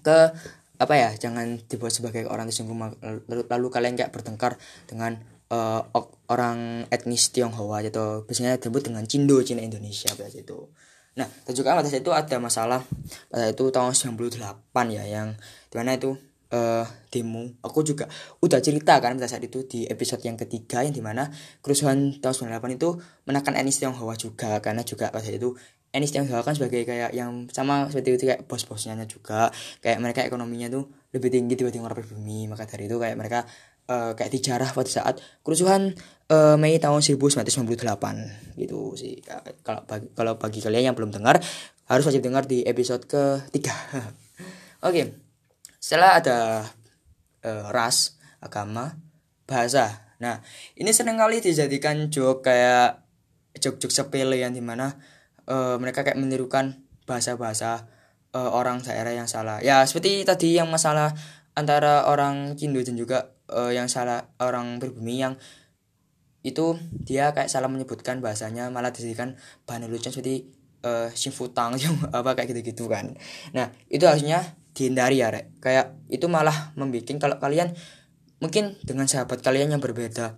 ke 0.00 0.30
apa 0.76 0.94
ya 0.96 1.10
jangan 1.16 1.60
dibuat 1.66 1.92
sebagai 1.92 2.28
orang 2.28 2.48
tersinggung 2.48 2.78
lalu, 2.78 3.44
lalu 3.48 3.66
kalian 3.72 3.94
kayak 3.96 4.12
bertengkar 4.12 4.60
dengan 4.84 5.18
uh, 5.52 5.84
orang 6.28 6.84
etnis 6.92 7.32
Tionghoa 7.32 7.84
atau 7.86 8.24
biasanya 8.28 8.60
disebut 8.60 8.92
dengan 8.92 9.04
Cindo 9.08 9.40
Cina 9.40 9.64
Indonesia 9.64 10.12
pada 10.12 10.32
itu 10.32 10.68
nah 11.16 11.24
dan 11.48 11.52
juga 11.56 11.72
pada 11.72 11.88
itu 11.88 12.12
ada 12.12 12.36
masalah 12.36 12.84
pada 13.32 13.48
itu 13.48 13.64
tahun 13.72 13.96
98 14.20 14.36
ya 14.92 15.04
yang 15.08 15.32
di 15.72 15.76
mana 15.80 15.96
itu 15.96 16.12
uh, 16.52 16.84
demo. 17.10 17.50
Aku 17.64 17.82
juga 17.82 18.06
udah 18.42 18.60
cerita 18.62 18.98
kan 19.02 19.16
pada 19.16 19.26
saat 19.26 19.42
itu 19.42 19.64
di 19.66 19.86
episode 19.88 20.22
yang 20.22 20.38
ketiga 20.38 20.82
yang 20.84 20.94
di 20.94 21.02
mana 21.02 21.30
kerusuhan 21.62 22.18
tahun 22.20 22.52
98 22.60 22.78
itu 22.78 22.88
menekan 23.26 23.54
etnis 23.58 23.80
Tionghoa 23.80 24.14
juga. 24.18 24.60
Karena 24.62 24.82
juga 24.86 25.10
pada 25.10 25.26
itu 25.26 25.56
etnis 25.94 26.12
Tionghoa 26.12 26.42
kan 26.44 26.54
sebagai 26.54 26.84
kayak 26.84 27.14
yang 27.16 27.50
sama 27.50 27.88
seperti 27.88 28.18
itu 28.18 28.24
kayak 28.28 28.44
bos-bosnya 28.46 28.98
juga. 29.08 29.48
Kayak 29.80 29.98
mereka 30.02 30.20
ekonominya 30.26 30.70
tuh 30.70 30.90
lebih 31.14 31.32
tinggi 31.32 31.54
dibanding 31.56 31.82
orang 31.82 31.98
pribumi. 32.02 32.46
Maka 32.50 32.68
dari 32.68 32.90
itu 32.90 32.96
kayak 32.98 33.16
mereka 33.16 33.44
uh, 33.88 34.12
kayak 34.14 34.30
dijarah 34.30 34.70
pada 34.70 34.90
saat 34.90 35.22
kerusuhan 35.46 35.94
uh, 36.32 36.56
Mei 36.60 36.76
tahun 36.78 37.00
1998 37.00 38.58
gitu 38.60 38.92
sih. 38.98 39.22
Kalau 39.64 39.82
bagi, 39.88 40.06
kalau 40.12 40.32
bagi 40.36 40.58
kalian 40.60 40.92
yang 40.92 40.96
belum 40.96 41.14
dengar 41.14 41.40
harus 41.86 42.04
wajib 42.04 42.22
dengar 42.22 42.44
di 42.44 42.66
episode 42.66 43.06
ketiga. 43.06 43.74
Oke 44.86 44.92
okay 44.92 45.06
setelah 45.86 46.18
ada 46.18 46.38
uh, 47.46 47.70
ras 47.70 48.18
agama 48.42 48.98
bahasa. 49.46 50.10
Nah 50.18 50.42
ini 50.74 50.90
sering 50.90 51.14
kali 51.14 51.38
dijadikan 51.38 52.10
joke 52.10 52.42
kayak 52.42 53.06
joke-joke 53.54 53.94
sepele 53.94 54.42
yang 54.42 54.50
di 54.50 54.58
mana 54.58 54.98
uh, 55.48 55.78
mereka 55.80 56.02
kayak 56.02 56.18
menirukan 56.18 56.82
bahasa-bahasa 57.06 57.86
uh, 58.34 58.50
orang 58.52 58.82
daerah 58.82 59.14
yang 59.14 59.30
salah. 59.30 59.62
Ya 59.62 59.82
seperti 59.86 60.26
tadi 60.26 60.58
yang 60.58 60.68
masalah 60.68 61.14
antara 61.56 62.04
orang 62.06 62.58
Hindu 62.58 62.84
dan 62.84 62.98
juga 62.98 63.32
uh, 63.48 63.72
yang 63.72 63.88
salah 63.88 64.28
orang 64.42 64.76
pribumi 64.82 65.22
yang 65.22 65.40
itu 66.46 66.78
dia 67.02 67.34
kayak 67.34 67.50
salah 67.50 67.66
menyebutkan 67.66 68.22
bahasanya 68.22 68.70
malah 68.70 68.94
dijadikan 68.94 69.34
bahan 69.66 69.90
lucu 69.90 70.14
seperti 70.14 70.46
uh, 70.86 71.10
simfutang 71.10 71.74
apa 72.18 72.38
kayak 72.38 72.54
gitu-gitu 72.54 72.86
kan. 72.86 73.18
Nah 73.50 73.74
itu 73.90 74.06
harusnya 74.06 74.54
dihindari 74.76 75.24
ya 75.24 75.32
rek. 75.32 75.58
Kayak 75.58 75.98
itu 76.06 76.30
malah 76.30 76.76
membuat 76.78 77.10
kalau 77.18 77.40
kalian 77.42 77.74
mungkin 78.38 78.76
dengan 78.84 79.08
sahabat 79.08 79.40
kalian 79.40 79.74
yang 79.74 79.82
berbeda 79.82 80.36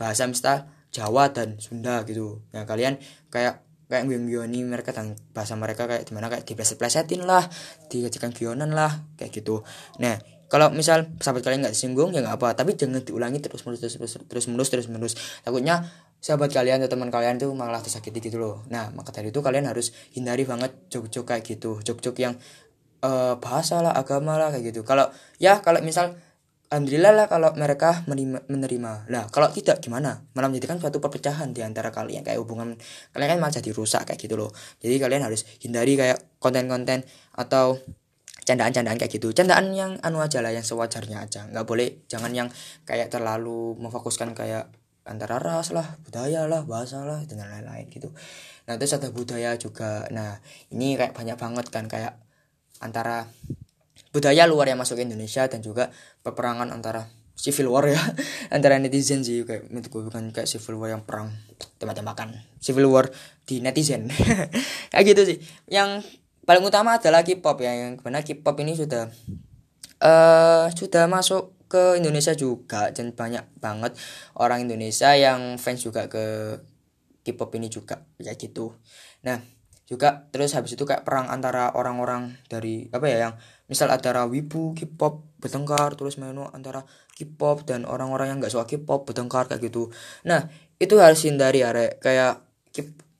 bahasa 0.00 0.24
misal 0.24 0.66
Jawa 0.90 1.30
dan 1.30 1.60
Sunda 1.62 2.02
gitu. 2.08 2.42
Ya 2.50 2.66
kalian 2.66 2.98
kayak 3.30 3.63
kayak 3.94 4.10
guyon 4.10 4.50
mereka 4.66 4.90
dan 4.90 5.14
bahasa 5.30 5.54
mereka 5.54 5.86
kayak 5.86 6.10
di 6.10 6.12
mana 6.12 6.26
kayak 6.26 6.42
dipleset-plesetin 6.42 7.22
lah 7.22 7.46
dijadikan 7.86 8.34
guyonan 8.34 8.74
lah 8.74 9.06
kayak 9.14 9.30
gitu. 9.30 9.62
Nah 10.02 10.18
kalau 10.50 10.70
misal 10.70 11.10
sahabat 11.18 11.46
kalian 11.46 11.66
nggak 11.66 11.74
disinggung 11.74 12.10
ya 12.14 12.22
nggak 12.22 12.36
apa 12.38 12.58
tapi 12.58 12.74
jangan 12.74 13.02
diulangi 13.02 13.42
terus 13.42 13.64
menerus 13.66 13.80
terus 13.82 13.94
terus 13.96 14.12
terus 14.26 14.44
menerus 14.50 14.68
terus 14.70 14.86
menerus 14.86 15.14
takutnya 15.42 15.86
sahabat 16.18 16.50
kalian 16.52 16.82
atau 16.84 16.94
teman 16.96 17.10
kalian 17.10 17.36
tuh 17.38 17.52
malah 17.52 17.84
tersakiti 17.84 18.18
gitu 18.18 18.40
loh. 18.40 18.66
Nah 18.72 18.90
maka 18.90 19.12
dari 19.12 19.30
itu 19.30 19.38
kalian 19.44 19.70
harus 19.70 19.94
hindari 20.16 20.42
banget 20.42 20.72
jok-jok 20.90 21.24
kayak 21.30 21.42
gitu 21.46 21.84
jok-jok 21.84 22.16
yang 22.18 22.34
uh, 23.04 23.36
bahasa 23.38 23.84
lah 23.84 23.92
agama 23.92 24.40
lah 24.40 24.48
kayak 24.50 24.72
gitu. 24.72 24.82
Kalau 24.82 25.12
ya 25.36 25.60
kalau 25.60 25.84
misal 25.84 26.16
alhamdulillah 26.70 27.12
lah 27.12 27.26
kalau 27.28 27.52
mereka 27.56 28.04
menerima, 28.08 28.46
menerima. 28.48 28.92
Lah 29.12 29.28
kalau 29.28 29.48
tidak 29.52 29.80
gimana? 29.84 30.24
Malah 30.32 30.48
menjadikan 30.48 30.80
suatu 30.80 31.00
perpecahan 31.02 31.52
di 31.52 31.60
antara 31.60 31.92
kalian. 31.92 32.24
Kayak 32.24 32.40
hubungan 32.40 32.76
kalian 33.12 33.28
kan 33.36 33.38
malah 33.40 33.54
jadi 33.54 33.70
rusak 33.74 34.08
kayak 34.08 34.20
gitu 34.20 34.34
loh. 34.38 34.50
Jadi 34.80 34.96
kalian 34.96 35.24
harus 35.24 35.44
hindari 35.60 35.98
kayak 35.98 36.40
konten-konten 36.40 37.04
atau 37.36 37.76
candaan-candaan 38.44 39.00
kayak 39.00 39.12
gitu. 39.12 39.32
Candaan 39.32 39.72
yang 39.72 39.96
anu 40.04 40.20
aja 40.20 40.44
lah 40.44 40.52
yang 40.52 40.64
sewajarnya 40.64 41.24
aja. 41.24 41.48
Nggak 41.48 41.64
boleh 41.64 42.04
jangan 42.06 42.30
yang 42.30 42.48
kayak 42.84 43.08
terlalu 43.08 43.76
memfokuskan 43.80 44.36
kayak 44.36 44.68
antara 45.04 45.36
ras 45.36 45.68
lah 45.76 46.00
budaya 46.00 46.48
lah 46.48 46.64
bahasa 46.64 47.04
lah 47.04 47.20
dan 47.28 47.44
lain-lain 47.44 47.88
gitu. 47.92 48.12
Nah 48.68 48.80
terus 48.80 48.96
ada 48.96 49.12
budaya 49.12 49.56
juga. 49.60 50.08
Nah 50.12 50.40
ini 50.72 50.96
kayak 50.96 51.12
banyak 51.12 51.36
banget 51.36 51.66
kan 51.68 51.84
kayak 51.88 52.16
antara 52.80 53.28
budaya 54.14 54.46
luar 54.46 54.70
yang 54.70 54.78
masuk 54.78 55.02
ke 55.02 55.02
Indonesia 55.02 55.42
dan 55.50 55.58
juga 55.58 55.90
peperangan 56.22 56.70
antara 56.70 57.10
civil 57.34 57.74
war 57.74 57.82
ya 57.90 57.98
antara 58.54 58.78
netizen 58.78 59.26
sih 59.26 59.42
kayak 59.42 59.66
menurutku 59.66 60.06
bukan 60.06 60.30
kayak 60.30 60.46
civil 60.46 60.78
war 60.78 60.94
yang 60.94 61.02
perang 61.02 61.34
tembak-tembakan. 61.82 62.38
Civil 62.62 62.86
war 62.86 63.10
di 63.44 63.60
netizen. 63.60 64.08
Kayak 64.94 65.04
gitu 65.04 65.22
sih. 65.28 65.38
Yang 65.68 66.06
paling 66.48 66.64
utama 66.64 66.96
adalah 66.96 67.20
K-pop 67.26 67.60
ya 67.60 67.74
yang 67.74 68.00
mana 68.00 68.24
K-pop 68.24 68.56
ini 68.62 68.72
sudah 68.72 69.10
uh, 70.00 70.66
sudah 70.72 71.04
masuk 71.10 71.52
ke 71.68 71.98
Indonesia 71.98 72.32
juga 72.32 72.94
dan 72.94 73.12
banyak 73.12 73.44
banget 73.58 73.98
orang 74.38 74.64
Indonesia 74.64 75.10
yang 75.18 75.58
fans 75.58 75.82
juga 75.82 76.06
ke 76.06 76.56
K-pop 77.26 77.50
ini 77.58 77.68
juga 77.68 78.00
kayak 78.16 78.38
gitu. 78.38 78.72
Nah 79.26 79.42
juga 79.84 80.28
terus 80.32 80.56
habis 80.56 80.76
itu 80.76 80.84
kayak 80.88 81.04
perang 81.04 81.28
antara 81.28 81.76
orang-orang 81.76 82.40
dari 82.48 82.88
apa 82.88 83.04
ya 83.04 83.28
yang 83.28 83.34
misal 83.70 83.88
antara 83.88 84.28
wibu 84.28 84.76
K-pop 84.76 85.40
bertengkar 85.40 85.96
terus 85.96 86.20
menu 86.20 86.44
antara 86.52 86.84
K-pop 87.14 87.64
dan 87.64 87.88
orang-orang 87.88 88.34
yang 88.34 88.38
nggak 88.40 88.52
suka 88.52 88.64
K-pop 88.68 89.08
bertengkar 89.08 89.48
kayak 89.48 89.68
gitu. 89.68 89.88
Nah 90.28 90.48
itu 90.76 90.98
harus 91.00 91.24
hindari 91.24 91.64
ya 91.64 91.70
Re. 91.72 91.96
kayak 92.00 92.44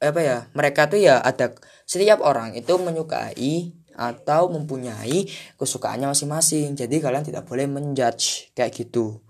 apa 0.04 0.20
ya 0.20 0.36
mereka 0.52 0.90
tuh 0.90 1.00
ya 1.00 1.22
ada 1.22 1.56
setiap 1.88 2.20
orang 2.20 2.52
itu 2.52 2.76
menyukai 2.76 3.72
atau 3.94 4.50
mempunyai 4.50 5.30
kesukaannya 5.56 6.10
masing-masing. 6.10 6.74
Jadi 6.74 6.98
kalian 6.98 7.24
tidak 7.24 7.46
boleh 7.46 7.64
menjudge 7.70 8.52
kayak 8.52 8.74
gitu. 8.74 9.22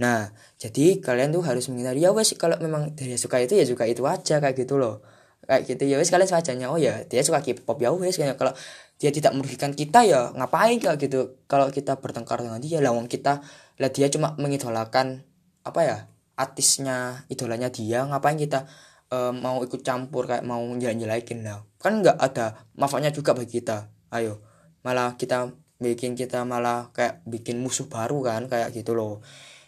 Nah 0.00 0.30
jadi 0.56 1.02
kalian 1.02 1.34
tuh 1.34 1.42
harus 1.44 1.68
menghindari 1.68 2.06
ya 2.06 2.14
wes 2.14 2.32
kalau 2.38 2.56
memang 2.62 2.94
dia 2.96 3.18
suka 3.20 3.42
itu 3.42 3.58
ya 3.58 3.66
suka 3.68 3.84
itu 3.84 4.06
aja 4.06 4.40
kayak 4.40 4.56
gitu 4.64 4.80
loh 4.80 5.02
kayak 5.44 5.62
gitu. 5.68 5.82
Ya 5.88 5.96
wes 6.00 6.10
kalian 6.10 6.28
sewajanya 6.28 6.66
oh 6.72 6.80
ya 6.80 7.04
dia 7.06 7.20
suka 7.20 7.40
K-pop 7.44 7.78
ya 7.80 7.92
wes 7.92 8.16
kayak 8.16 8.36
kalau 8.40 8.52
dia 8.98 9.10
tidak 9.10 9.32
merugikan 9.36 9.72
kita 9.76 10.04
ya 10.04 10.32
ngapain 10.34 10.76
kayak 10.80 10.98
gitu. 10.98 11.40
Kalau 11.46 11.70
kita 11.70 12.00
bertengkar 12.00 12.42
dengan 12.42 12.60
dia 12.60 12.80
lawang 12.80 13.06
kita 13.06 13.44
lah 13.78 13.90
dia 13.90 14.06
cuma 14.10 14.34
mengidolakan 14.40 15.26
apa 15.64 15.80
ya 15.82 15.96
artisnya 16.34 17.26
idolanya 17.30 17.70
dia 17.70 18.04
ngapain 18.04 18.34
kita 18.36 18.66
uh, 19.14 19.30
mau 19.30 19.62
ikut 19.62 19.80
campur 19.86 20.26
kayak 20.26 20.42
mau 20.42 20.62
jalan-jalakin 20.76 21.46
lah. 21.46 21.62
Kan 21.78 22.02
nggak 22.02 22.18
ada 22.18 22.66
manfaatnya 22.74 23.14
juga 23.14 23.36
bagi 23.36 23.60
kita. 23.60 23.90
Ayo 24.14 24.42
malah 24.84 25.16
kita 25.16 25.48
bikin 25.80 26.14
kita 26.14 26.46
malah 26.46 26.92
kayak 26.94 27.24
bikin 27.26 27.58
musuh 27.58 27.90
baru 27.90 28.22
kan 28.22 28.46
kayak 28.46 28.70
gitu 28.72 28.94
loh 28.94 29.20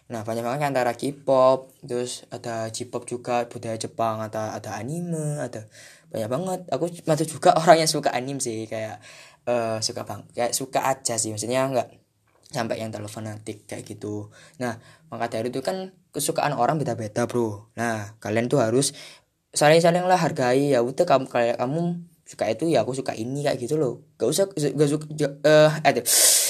Nah 0.07 0.23
banyak 0.23 0.45
banget 0.47 0.71
antara 0.71 0.95
K-pop, 0.95 1.75
terus 1.83 2.23
ada 2.31 2.71
J-pop 2.71 3.07
juga 3.11 3.51
budaya 3.51 3.75
Jepang, 3.75 4.23
ada 4.23 4.55
ada 4.55 4.79
anime, 4.79 5.43
ada 5.43 5.67
banyak 6.15 6.31
banget. 6.31 6.61
Aku 6.71 6.87
masuk 7.11 7.27
juga 7.39 7.51
orang 7.61 7.83
yang 7.83 7.91
suka 7.91 8.15
anime 8.15 8.39
sih 8.39 8.71
kayak 8.71 9.03
uh, 9.51 9.83
suka 9.83 10.07
bang, 10.07 10.23
kayak 10.31 10.55
suka 10.55 10.87
aja 10.87 11.19
sih 11.19 11.35
maksudnya 11.35 11.67
nggak 11.67 11.89
sampai 12.55 12.79
yang 12.79 12.95
terlalu 12.95 13.11
fanatik 13.11 13.67
kayak 13.67 13.83
gitu. 13.83 14.31
Nah 14.63 14.79
maka 15.11 15.27
dari 15.27 15.51
itu 15.51 15.59
kan 15.59 15.91
kesukaan 16.15 16.55
orang 16.55 16.79
beda-beda 16.79 17.27
bro. 17.27 17.75
Nah 17.75 18.15
kalian 18.23 18.47
tuh 18.47 18.63
harus 18.63 18.95
saling-saling 19.57 20.07
lah 20.07 20.21
hargai 20.21 20.77
ya 20.77 20.85
udah 20.85 21.03
kamu 21.03 21.27
kayak 21.27 21.57
kamu 21.59 21.99
suka 22.27 22.45
itu 22.51 22.67
ya 22.67 22.83
aku 22.83 22.93
suka 22.93 23.15
ini 23.15 23.47
kayak 23.47 23.57
gitu 23.63 23.79
loh 23.79 24.03
gak 24.19 24.29
usah 24.29 24.45
gak 24.51 24.91
suka 24.91 25.07
uh, 25.47 25.71
eh 25.87 26.03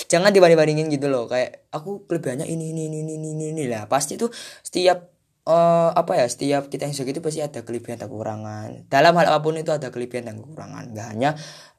jangan 0.07 0.31
dibanding 0.35 0.59
bandingin 0.59 0.89
gitu 0.91 1.07
loh. 1.11 1.27
Kayak 1.31 1.69
aku 1.75 2.07
kelebihannya 2.07 2.47
ini 2.47 2.73
ini 2.73 2.89
ini 2.91 2.99
ini 3.05 3.15
ini, 3.31 3.45
ini 3.53 3.65
lah. 3.71 3.87
Pasti 3.91 4.19
tuh 4.19 4.31
setiap 4.63 5.13
uh, 5.47 5.91
apa 5.95 6.13
ya 6.19 6.27
setiap 6.27 6.69
kita 6.73 6.91
yang 6.91 6.97
segitu 6.97 7.23
pasti 7.23 7.41
ada 7.43 7.63
kelebihan 7.63 8.01
dan 8.01 8.11
kekurangan. 8.11 8.91
Dalam 8.91 9.13
hal 9.19 9.27
apa 9.31 9.43
pun 9.43 9.59
itu 9.59 9.71
ada 9.71 9.89
kelebihan 9.95 10.31
dan 10.31 10.37
kekurangan. 10.43 10.95
Gak 10.95 11.07
hanya 11.15 11.31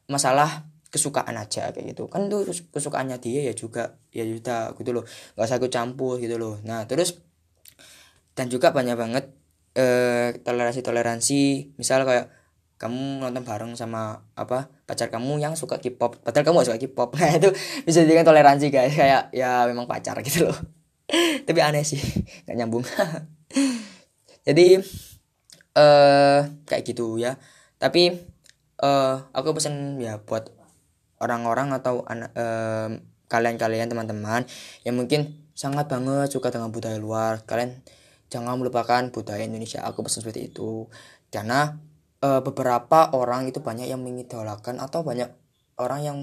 masalah 0.07 0.67
kesukaan 0.87 1.35
aja 1.35 1.75
kayak 1.75 1.95
gitu. 1.95 2.07
Kan 2.07 2.31
tuh 2.31 2.47
kesukaannya 2.47 3.19
dia 3.19 3.51
ya 3.51 3.53
juga 3.53 3.99
ya 4.15 4.23
juga 4.23 4.71
gitu 4.79 4.91
loh. 4.95 5.03
Gak 5.35 5.45
usah 5.47 5.57
aku 5.59 5.67
campur 5.67 6.17
gitu 6.21 6.39
loh. 6.39 6.59
Nah 6.63 6.87
terus 6.87 7.19
dan 8.37 8.47
juga 8.53 8.69
banyak 8.69 8.93
banget 8.93 9.25
eh 9.77 10.41
toleransi 10.41 10.81
toleransi 10.81 11.41
misal 11.77 12.01
kayak 12.01 12.33
kamu 12.77 13.25
nonton 13.25 13.41
bareng 13.41 13.73
sama 13.73 14.21
apa 14.37 14.69
pacar 14.85 15.09
kamu 15.09 15.41
yang 15.41 15.57
suka 15.57 15.81
K-pop. 15.81 16.21
Padahal 16.21 16.45
kamu 16.45 16.55
gak 16.61 16.67
suka 16.69 16.79
K-pop. 16.85 17.09
Nah 17.17 17.33
itu 17.41 17.49
bisa 17.83 18.05
dijadikan 18.05 18.29
toleransi 18.29 18.69
guys. 18.69 18.93
Kayak 18.93 19.33
ya 19.33 19.65
memang 19.65 19.89
pacar 19.89 20.21
gitu 20.21 20.45
loh. 20.45 20.57
Tapi 21.47 21.59
aneh 21.59 21.81
sih. 21.81 21.97
Nggak 22.45 22.55
nyambung. 22.55 22.85
Jadi 24.47 24.77
eh 24.77 25.81
uh, 25.81 26.39
kayak 26.69 26.83
gitu 26.85 27.17
ya. 27.17 27.41
Tapi 27.81 28.13
eh 28.13 28.85
uh, 28.85 29.25
aku 29.33 29.57
pesen 29.57 29.97
ya 29.97 30.21
buat 30.21 30.53
orang-orang 31.17 31.73
atau 31.73 32.05
anak 32.05 32.29
uh, 32.37 32.93
kalian-kalian 33.27 33.89
teman-teman 33.89 34.45
yang 34.85 34.95
mungkin 34.95 35.49
sangat 35.57 35.89
banget 35.89 36.29
suka 36.29 36.53
dengan 36.53 36.69
budaya 36.69 37.01
luar. 37.01 37.41
Kalian 37.49 37.73
jangan 38.29 38.61
melupakan 38.61 39.01
budaya 39.09 39.41
Indonesia. 39.41 39.81
Aku 39.81 40.05
pesan 40.05 40.21
seperti 40.21 40.53
itu. 40.53 40.85
Karena 41.33 41.75
uh, 42.21 42.41
beberapa 42.41 43.13
orang 43.13 43.49
itu 43.49 43.59
banyak 43.61 43.89
yang 43.89 44.01
mengidolakan 44.01 44.81
atau 44.81 45.01
banyak 45.05 45.29
orang 45.77 46.01
yang 46.01 46.17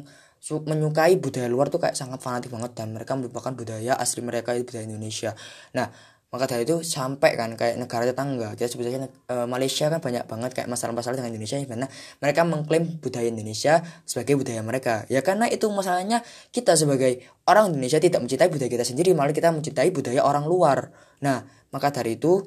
menyukai 0.45 1.17
budaya 1.17 1.49
luar 1.49 1.73
tuh 1.73 1.81
kayak 1.81 1.97
sangat 1.97 2.21
fanatik 2.21 2.53
banget 2.53 2.77
dan 2.77 2.93
mereka 2.93 3.17
merupakan 3.17 3.49
budaya 3.57 3.97
asli 3.97 4.21
mereka 4.21 4.53
itu 4.53 4.69
budaya 4.69 4.85
Indonesia. 4.85 5.33
Nah, 5.73 5.89
maka 6.35 6.51
dari 6.51 6.67
itu 6.67 6.83
sampai 6.83 7.39
kan 7.39 7.55
kayak 7.55 7.79
negara 7.79 8.11
tetangga 8.11 8.59
kita 8.59 8.67
sebutnya 8.67 9.07
uh, 9.31 9.47
Malaysia 9.47 9.87
kan 9.87 10.03
banyak 10.03 10.27
banget 10.27 10.51
kayak 10.51 10.67
masalah-masalah 10.67 11.23
dengan 11.23 11.31
Indonesia 11.31 11.63
karena 11.63 11.87
mereka 12.19 12.43
mengklaim 12.43 12.99
budaya 12.99 13.31
Indonesia 13.31 13.79
sebagai 14.03 14.35
budaya 14.43 14.59
mereka 14.67 15.07
ya 15.07 15.23
karena 15.23 15.47
itu 15.47 15.71
masalahnya 15.71 16.27
kita 16.51 16.75
sebagai 16.75 17.23
orang 17.47 17.71
Indonesia 17.71 18.03
tidak 18.03 18.27
mencintai 18.27 18.51
budaya 18.51 18.67
kita 18.67 18.83
sendiri 18.83 19.15
malah 19.15 19.31
kita 19.31 19.55
mencintai 19.55 19.95
budaya 19.95 20.27
orang 20.27 20.51
luar 20.51 20.91
nah 21.23 21.47
maka 21.71 21.95
dari 21.95 22.19
itu 22.19 22.43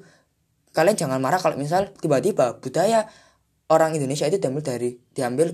kalian 0.76 1.00
jangan 1.00 1.24
marah 1.24 1.40
kalau 1.40 1.56
misal 1.56 1.88
tiba-tiba 1.96 2.60
budaya 2.60 3.08
orang 3.71 3.95
Indonesia 3.95 4.27
itu 4.27 4.39
diambil 4.39 4.63
dari 4.63 4.89
diambil 5.12 5.47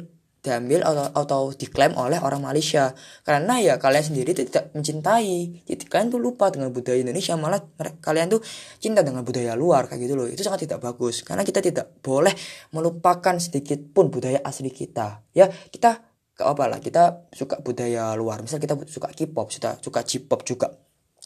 diambil 0.43 0.83
atau, 0.83 1.07
atau 1.15 1.41
diklaim 1.55 1.95
oleh 1.95 2.19
orang 2.19 2.43
Malaysia. 2.43 2.91
Karena 3.23 3.63
ya 3.63 3.79
kalian 3.79 4.11
sendiri 4.11 4.35
tidak 4.35 4.75
mencintai. 4.75 5.63
Jadi 5.63 5.83
kalian 5.87 6.11
tuh 6.11 6.19
lupa 6.19 6.51
dengan 6.51 6.69
budaya 6.75 6.99
Indonesia. 6.99 7.39
Malah 7.39 7.63
kalian 8.03 8.27
tuh 8.27 8.43
cinta 8.77 9.01
dengan 9.07 9.23
budaya 9.23 9.55
luar 9.55 9.87
kayak 9.87 10.03
gitu 10.03 10.19
loh. 10.19 10.27
Itu 10.27 10.43
sangat 10.43 10.67
tidak 10.67 10.83
bagus. 10.83 11.23
Karena 11.23 11.47
kita 11.47 11.63
tidak 11.63 11.95
boleh 12.03 12.35
melupakan 12.75 13.39
sedikit 13.39 13.79
pun 13.95 14.11
budaya 14.11 14.43
asli 14.43 14.67
kita. 14.67 15.23
Ya 15.31 15.47
kita 15.47 16.03
ke 16.35 16.43
apa 16.43 16.67
lah. 16.67 16.83
Kita 16.83 17.31
suka 17.31 17.63
budaya 17.63 18.11
luar. 18.19 18.43
Misal 18.43 18.59
kita 18.59 18.75
suka 18.91 19.15
K-pop 19.15 19.47
suka 19.47 19.79
suka 19.79 20.03
J-pop 20.03 20.43
juga 20.43 20.75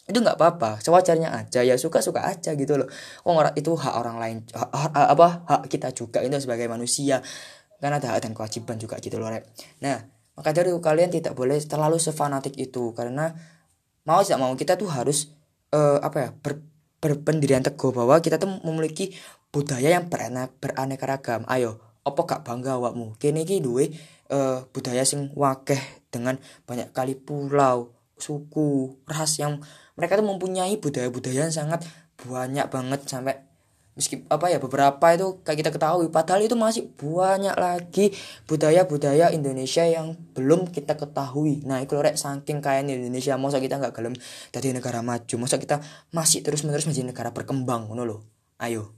itu 0.07 0.17
nggak 0.23 0.39
apa-apa 0.39 0.79
sewajarnya 0.79 1.29
aja. 1.35 1.61
Ya 1.67 1.75
suka 1.75 1.99
suka 1.99 2.23
aja 2.23 2.55
gitu 2.55 2.79
loh. 2.79 2.87
Oh 3.27 3.35
orang 3.35 3.51
itu 3.59 3.75
hak 3.75 3.93
orang 3.93 4.17
lain 4.17 4.37
hak, 4.55 4.71
hak, 4.71 5.07
apa 5.13 5.27
hak 5.45 5.61
kita 5.67 5.91
juga 5.91 6.23
itu 6.23 6.33
sebagai 6.39 6.71
manusia. 6.71 7.19
Karena 7.77 7.99
ada 7.99 8.15
hak 8.15 8.23
dan 8.25 8.31
kewajiban 8.33 8.79
juga 8.81 8.97
gitu 8.97 9.21
loh 9.21 9.29
rep 9.29 9.45
nah 9.83 10.01
maka 10.33 10.49
dari 10.53 10.69
itu 10.69 10.81
kalian 10.81 11.09
tidak 11.13 11.33
boleh 11.33 11.59
terlalu 11.61 11.99
sefanatik 11.99 12.55
itu. 12.55 12.95
Karena 12.95 13.35
mau 14.07 14.23
tidak 14.23 14.39
mau 14.39 14.53
kita 14.55 14.79
tuh 14.79 14.87
harus 14.87 15.33
uh, 15.75 15.99
apa 15.99 16.17
ya 16.17 16.29
ber, 16.31 16.63
berpendirian 17.03 17.65
teguh 17.65 17.91
bahwa 17.91 18.17
kita 18.23 18.39
tuh 18.39 18.49
memiliki 18.63 19.11
budaya 19.51 19.97
yang 19.97 20.07
beraneka, 20.07 20.53
beraneka 20.61 21.05
ragam 21.09 21.41
ayo 21.49 21.81
apa 22.07 22.19
gak 22.23 22.41
bangga 22.47 22.79
awakmu? 22.79 23.19
Kini 23.19 23.43
ki 23.43 23.59
duwe 23.59 23.91
uh, 24.31 24.63
budaya 24.71 25.03
sing 25.03 25.27
wakeh 25.35 25.79
dengan 26.07 26.39
banyak 26.63 26.95
kali 26.95 27.19
pulau 27.19 27.96
suku 28.17 28.97
ras 29.09 29.37
yang 29.41 29.61
mereka 29.97 30.17
tuh 30.17 30.27
mempunyai 30.27 30.77
budaya-budaya 30.77 31.49
yang 31.49 31.53
sangat 31.53 31.85
banyak 32.17 32.65
banget 32.69 33.01
sampai 33.05 33.47
meski 33.97 34.21
apa 34.29 34.53
ya 34.53 34.61
beberapa 34.61 35.01
itu 35.09 35.41
kayak 35.41 35.57
kita 35.65 35.71
ketahui. 35.73 36.13
Padahal 36.13 36.45
itu 36.45 36.53
masih 36.53 36.85
banyak 37.01 37.57
lagi 37.57 38.13
budaya-budaya 38.45 39.33
Indonesia 39.33 39.81
yang 39.89 40.13
belum 40.37 40.69
kita 40.69 40.93
ketahui. 41.01 41.65
Nah 41.65 41.81
itu 41.81 41.97
rek 41.97 42.13
saking 42.13 42.61
kayaknya 42.61 42.93
Indonesia 42.93 43.33
masa 43.41 43.57
kita 43.57 43.81
nggak 43.81 43.97
gelem 43.97 44.13
dari 44.53 44.69
negara 44.69 45.01
maju 45.01 45.35
masa 45.41 45.57
kita 45.57 45.81
masih 46.13 46.45
terus 46.45 46.61
menerus 46.61 46.85
menjadi 46.85 47.09
negara 47.09 47.33
berkembang 47.33 47.89
ngono 47.89 48.05
loh. 48.05 48.21
Ayo. 48.61 48.93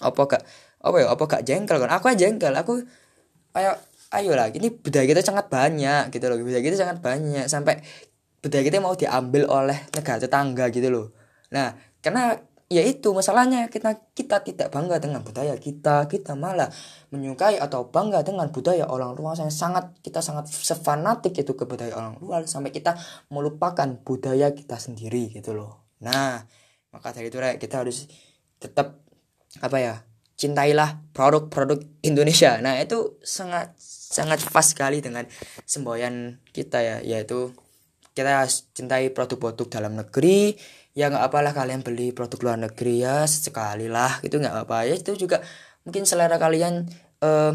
Apa 0.00 0.24
gak 0.24 0.42
apa 0.80 0.96
ya 0.96 1.06
apa 1.12 1.22
gak 1.28 1.44
jengkel 1.44 1.76
kan? 1.76 1.92
Aku 1.92 2.08
aja 2.08 2.24
jengkel 2.24 2.56
aku 2.56 2.80
ayo 3.52 3.76
ayo 4.16 4.32
lah 4.32 4.48
ini 4.48 4.72
budaya 4.72 5.04
kita 5.04 5.20
sangat 5.20 5.52
banyak 5.52 6.08
gitu 6.08 6.24
loh 6.32 6.40
budaya 6.40 6.64
kita 6.64 6.80
sangat 6.80 7.04
banyak. 7.04 7.44
Sampai 7.44 7.84
budaya 8.40 8.62
kita 8.64 8.80
mau 8.80 8.96
diambil 8.96 9.44
oleh 9.48 9.78
negara 9.92 10.18
tetangga 10.20 10.68
gitu 10.72 10.88
loh. 10.88 11.06
Nah 11.52 11.76
karena 12.00 12.36
ya 12.70 12.86
itu 12.86 13.10
masalahnya 13.10 13.66
kita 13.66 14.14
kita 14.14 14.46
tidak 14.46 14.70
bangga 14.70 15.02
dengan 15.02 15.26
budaya 15.26 15.58
kita 15.58 16.06
kita 16.06 16.38
malah 16.38 16.70
menyukai 17.10 17.58
atau 17.58 17.90
bangga 17.90 18.22
dengan 18.22 18.46
budaya 18.54 18.86
orang 18.86 19.18
luar 19.18 19.34
yang 19.36 19.50
sangat 19.50 19.90
kita 20.06 20.22
sangat 20.22 20.46
sefanatik 20.46 21.34
itu 21.34 21.58
ke 21.58 21.66
budaya 21.66 21.98
orang 21.98 22.14
luar 22.22 22.46
sampai 22.46 22.70
kita 22.70 22.94
melupakan 23.28 23.90
budaya 24.06 24.54
kita 24.54 24.78
sendiri 24.78 25.34
gitu 25.34 25.50
loh. 25.52 25.90
Nah 25.98 26.46
maka 26.94 27.10
dari 27.10 27.28
itu 27.28 27.38
kita 27.38 27.82
harus 27.82 28.06
tetap 28.62 29.02
apa 29.58 29.78
ya 29.82 29.94
cintailah 30.38 31.10
produk-produk 31.10 31.82
Indonesia. 32.06 32.56
Nah 32.62 32.78
itu 32.78 33.18
sangat 33.20 33.74
sangat 34.14 34.40
pas 34.46 34.64
sekali 34.64 35.02
dengan 35.02 35.26
semboyan 35.66 36.38
kita 36.54 36.80
ya 36.80 36.96
yaitu 37.02 37.50
kita 38.16 38.46
cintai 38.74 39.10
produk-produk 39.14 39.66
dalam 39.70 39.96
negeri 39.96 40.54
ya 40.96 41.06
nggak 41.06 41.30
apalah 41.30 41.54
kalian 41.54 41.86
beli 41.86 42.10
produk 42.10 42.50
luar 42.50 42.58
negeri 42.58 43.06
ya 43.06 43.22
sekali 43.24 43.86
lah 43.86 44.18
itu 44.26 44.36
nggak 44.42 44.66
apa 44.66 44.90
ya 44.90 44.98
itu 44.98 45.14
juga 45.14 45.38
mungkin 45.86 46.02
selera 46.04 46.36
kalian 46.36 46.90
eh, 47.22 47.52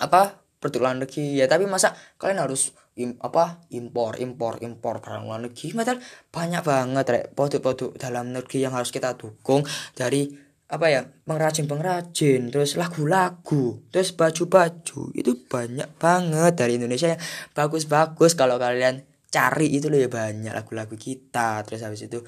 apa 0.00 0.44
produk 0.64 0.80
luar 0.88 0.96
negeri. 0.96 1.36
Ya 1.36 1.44
tapi 1.44 1.68
masa 1.68 1.92
kalian 2.16 2.40
harus 2.40 2.72
im, 2.96 3.20
apa 3.20 3.60
impor 3.68 4.16
impor 4.16 4.64
impor 4.64 5.04
barang 5.04 5.28
luar 5.28 5.44
negeri? 5.44 5.76
Padahal 5.76 6.00
banyak 6.32 6.62
banget 6.64 7.04
produk-produk 7.36 7.90
dalam 8.00 8.32
negeri 8.32 8.64
yang 8.64 8.72
harus 8.72 8.88
kita 8.88 9.12
dukung 9.20 9.60
dari 9.92 10.32
apa 10.64 10.88
ya 10.88 11.04
pengrajin 11.28 11.68
pengrajin 11.68 12.48
terus 12.48 12.80
lagu-lagu 12.80 13.84
terus 13.92 14.16
baju-baju. 14.16 15.12
Itu 15.12 15.44
banyak 15.44 16.00
banget 16.00 16.52
dari 16.56 16.80
Indonesia 16.80 17.12
yang 17.12 17.20
bagus-bagus 17.52 18.32
kalau 18.32 18.56
kalian 18.56 19.04
cari 19.34 19.66
itu 19.74 19.90
loh 19.90 19.98
ya 19.98 20.06
banyak 20.06 20.54
lagu-lagu 20.54 20.94
kita 20.94 21.66
terus 21.66 21.82
habis 21.82 22.06
itu 22.06 22.22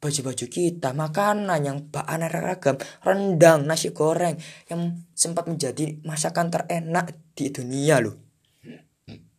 baju-baju 0.00 0.46
kita 0.48 0.96
makanan 0.96 1.60
yang 1.60 1.78
bahan 1.92 2.24
ragam 2.26 2.80
rendang 3.04 3.68
nasi 3.68 3.92
goreng 3.92 4.40
yang 4.72 5.04
sempat 5.12 5.44
menjadi 5.46 6.00
masakan 6.02 6.48
terenak 6.48 7.12
di 7.36 7.52
dunia 7.52 8.00
loh. 8.00 8.16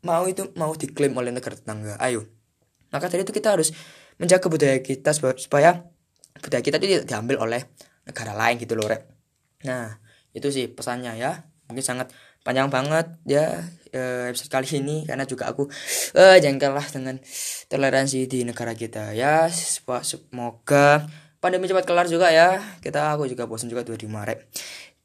Mau 0.05 0.23
itu 0.29 0.53
mau 0.55 0.71
diklaim 0.77 1.17
oleh 1.17 1.33
negara 1.33 1.57
tetangga 1.57 1.97
ayo. 1.97 2.29
Maka 2.93 3.09
dari 3.09 3.25
itu 3.25 3.33
kita 3.33 3.57
harus 3.57 3.73
menjaga 4.21 4.47
budaya 4.53 4.77
kita 4.85 5.17
supaya 5.17 5.81
budaya 6.37 6.61
kita 6.61 6.77
itu 6.77 6.87
tidak 6.93 7.05
diambil 7.09 7.41
oleh 7.41 7.61
negara 8.05 8.37
lain 8.37 8.61
gitu 8.61 8.77
loh 8.77 8.85
rek. 8.85 9.01
Nah 9.65 9.97
itu 10.37 10.45
sih 10.53 10.69
pesannya 10.69 11.17
ya. 11.17 11.49
Mungkin 11.69 11.81
sangat 11.81 12.13
panjang 12.41 12.69
banget 12.73 13.07
ya 13.25 13.61
eh, 13.93 14.31
episode 14.31 14.51
kali 14.51 14.67
ini. 14.81 15.03
Karena 15.05 15.25
juga 15.27 15.51
aku 15.51 15.67
eh, 16.17 16.37
jengkel 16.41 16.73
lah 16.73 16.87
dengan 16.89 17.15
toleransi 17.69 18.25
di 18.25 18.43
negara 18.47 18.73
kita 18.73 19.13
ya. 19.13 19.47
Semoga 19.51 21.05
pandemi 21.41 21.69
cepat 21.69 21.85
kelar 21.85 22.07
juga 22.09 22.29
ya. 22.33 22.59
Kita 22.79 23.13
aku 23.15 23.29
juga 23.29 23.45
bosan 23.45 23.69
juga 23.71 23.85
25 23.85 24.07
Maret. 24.09 24.39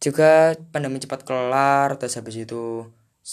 Juga 0.01 0.53
pandemi 0.73 1.01
cepat 1.01 1.25
kelar 1.25 1.97
terus 2.01 2.17
habis 2.21 2.37
itu 2.37 2.87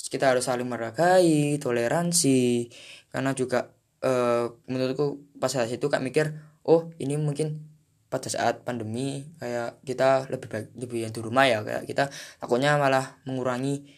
kita 0.10 0.34
harus 0.34 0.46
saling 0.48 0.68
meragai 0.68 1.58
toleransi. 1.62 2.72
Karena 3.13 3.32
juga 3.38 3.72
eh, 4.04 4.46
menurutku 4.68 5.38
pas 5.39 5.52
saat 5.52 5.72
itu 5.72 5.88
kak 5.88 6.04
mikir 6.04 6.34
oh 6.63 6.92
ini 7.00 7.20
mungkin 7.20 7.73
pada 8.13 8.30
saat 8.30 8.62
pandemi 8.62 9.26
kayak 9.41 9.82
kita 9.82 10.30
lebih 10.30 10.45
baik 10.45 10.67
lebih 10.78 10.99
yang 11.10 11.13
di 11.13 11.21
rumah 11.26 11.49
ya 11.49 11.65
kayak 11.65 11.89
kita 11.89 12.13
takutnya 12.38 12.78
malah 12.78 13.17
mengurangi 13.26 13.89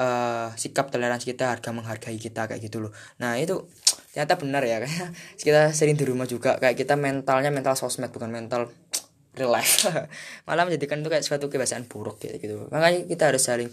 uh, 0.00 0.48
sikap 0.56 0.88
toleransi 0.88 1.36
kita 1.36 1.52
harga 1.52 1.68
menghargai 1.74 2.16
kita 2.16 2.48
kayak 2.48 2.64
gitu 2.64 2.80
loh. 2.80 2.92
Nah 3.20 3.36
itu 3.36 3.68
ternyata 4.16 4.40
benar 4.40 4.62
ya 4.64 4.80
kayak 4.84 5.12
kita 5.36 5.60
sering 5.76 6.00
di 6.00 6.08
rumah 6.08 6.24
juga 6.24 6.56
kayak 6.56 6.80
kita 6.80 6.96
mentalnya 6.96 7.52
mental 7.52 7.76
sosmed 7.76 8.08
bukan 8.08 8.32
mental 8.32 8.72
real 9.36 9.52
life. 9.52 9.84
Malah 10.48 10.64
menjadikan 10.64 11.04
itu 11.04 11.12
kayak 11.12 11.26
suatu 11.26 11.52
kebiasaan 11.52 11.84
buruk 11.90 12.22
gitu 12.24 12.40
gitu. 12.40 12.54
Makanya 12.72 13.04
kita 13.04 13.28
harus 13.28 13.42
saling 13.44 13.68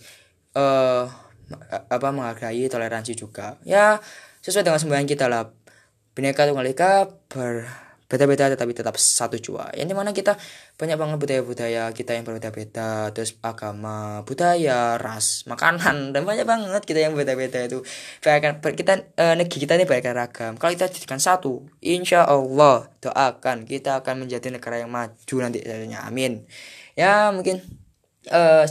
uh, 0.60 1.08
apa 1.88 2.08
menghargai 2.12 2.68
toleransi 2.68 3.16
juga. 3.16 3.62
Ya 3.64 4.04
sesuai 4.44 4.68
dengan 4.68 4.82
sembahyang 4.82 5.08
kita 5.08 5.32
lah. 5.32 5.48
Bineka 6.16 6.48
tunggal 6.48 6.68
ika 6.72 7.12
ber 7.28 7.85
beda-beda 8.06 8.54
tetapi 8.54 8.72
tetap 8.78 8.96
satu 8.98 9.38
jua. 9.42 9.70
Yang 9.74 9.88
di 9.92 9.96
mana 9.98 10.10
kita 10.14 10.38
banyak 10.78 10.98
banget 10.98 11.18
budaya-budaya 11.18 11.84
kita 11.92 12.14
yang 12.14 12.24
berbeda-beda 12.26 13.10
terus 13.12 13.34
agama 13.42 14.22
budaya 14.24 15.02
ras 15.02 15.44
makanan 15.50 16.14
dan 16.14 16.22
banyak 16.22 16.46
banget 16.46 16.84
kita 16.86 17.10
yang 17.10 17.18
beda-beda 17.18 17.66
itu. 17.66 17.82
Bahkan 18.22 18.62
kita 18.62 18.94
uh, 19.18 19.34
negeri 19.34 19.58
kita 19.66 19.74
ini 19.78 19.86
banyak 19.90 20.06
ragam. 20.14 20.54
Kalau 20.62 20.72
kita 20.74 20.92
jadikan 20.94 21.18
satu 21.18 21.66
insya 21.82 22.26
Allah 22.30 22.90
doakan 23.02 23.66
kita 23.66 24.06
akan 24.06 24.28
menjadi 24.28 24.54
negara 24.54 24.82
yang 24.82 24.94
maju 24.94 25.36
nanti 25.42 25.66
amin. 25.98 26.46
Ya 26.94 27.34
mungkin 27.34 27.60
uh, 28.30 28.64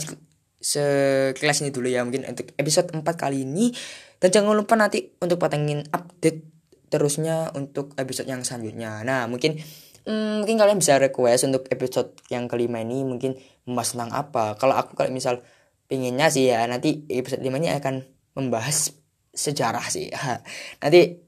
sekelas 0.64 1.60
ini 1.60 1.70
dulu 1.74 1.92
ya. 1.92 2.06
Mungkin 2.06 2.24
untuk 2.24 2.48
episode 2.56 2.88
4 2.94 3.04
kali 3.04 3.44
ini. 3.44 3.74
Dan 4.16 4.32
jangan 4.32 4.56
lupa 4.56 4.72
nanti 4.72 5.12
untuk 5.20 5.36
patengin 5.36 5.84
update 5.92 6.53
terusnya 6.94 7.50
untuk 7.58 7.90
episode 7.98 8.30
yang 8.30 8.46
selanjutnya. 8.46 9.02
Nah, 9.02 9.26
mungkin 9.26 9.58
hmm, 10.06 10.46
mungkin 10.46 10.54
kalian 10.54 10.78
bisa 10.78 11.02
request 11.02 11.50
untuk 11.50 11.66
episode 11.74 12.14
yang 12.30 12.46
kelima 12.46 12.78
ini 12.78 13.02
mungkin 13.02 13.34
membahas 13.66 13.98
tentang 13.98 14.14
apa. 14.14 14.54
Kalau 14.54 14.78
aku 14.78 14.94
kalau 14.94 15.10
misal 15.10 15.42
pinginnya 15.90 16.30
sih 16.30 16.54
ya 16.54 16.62
nanti 16.70 17.02
episode 17.10 17.42
lima 17.42 17.58
ini 17.58 17.74
akan 17.74 18.06
membahas 18.38 18.94
sejarah 19.34 19.90
sih. 19.90 20.06
nanti 20.82 21.18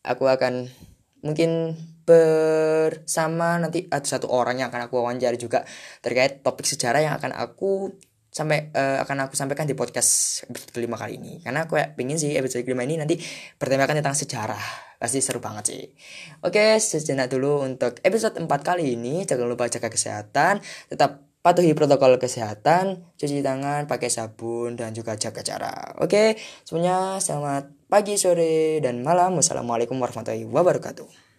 aku 0.00 0.24
akan 0.24 0.72
mungkin 1.20 1.76
bersama 2.08 3.60
nanti 3.60 3.86
ada 3.92 4.02
satu 4.02 4.32
orang 4.32 4.58
yang 4.58 4.72
akan 4.72 4.88
aku 4.88 4.98
wawancara 4.98 5.36
juga 5.36 5.62
terkait 6.00 6.40
topik 6.40 6.64
sejarah 6.64 7.04
yang 7.04 7.14
akan 7.20 7.36
aku 7.36 7.92
sampai 8.30 8.70
uh, 8.70 9.02
akan 9.02 9.26
aku 9.26 9.34
sampaikan 9.34 9.66
di 9.66 9.74
podcast 9.74 10.42
episode 10.46 10.70
kelima 10.70 10.94
kali 10.94 11.18
ini. 11.18 11.42
Karena 11.42 11.66
aku 11.66 11.76
ya 11.76 11.90
pengen 11.92 12.16
sih 12.16 12.38
episode 12.38 12.62
kelima 12.62 12.86
ini 12.86 12.96
nanti 12.96 13.18
bertemakan 13.58 13.98
tentang 13.98 14.14
sejarah. 14.14 14.96
Pasti 14.96 15.18
seru 15.18 15.42
banget 15.42 15.64
sih. 15.74 15.84
Oke 16.46 16.78
sejenak 16.78 17.26
dulu 17.28 17.66
untuk 17.66 17.98
episode 18.06 18.38
4 18.38 18.46
kali 18.62 18.94
ini. 18.94 19.26
Jangan 19.26 19.50
lupa 19.50 19.66
jaga 19.66 19.90
kesehatan. 19.90 20.62
Tetap 20.88 21.26
patuhi 21.42 21.74
protokol 21.74 22.16
kesehatan. 22.22 23.02
Cuci 23.18 23.42
tangan 23.42 23.90
pakai 23.90 24.08
sabun 24.08 24.78
dan 24.78 24.94
juga 24.94 25.18
jaga 25.18 25.42
jarak. 25.42 25.98
Oke 25.98 26.38
semuanya 26.62 27.18
selamat 27.18 27.90
pagi 27.90 28.14
sore 28.14 28.78
dan 28.78 29.02
malam. 29.02 29.34
Wassalamualaikum 29.34 29.98
warahmatullahi 29.98 30.46
wabarakatuh 30.46 31.29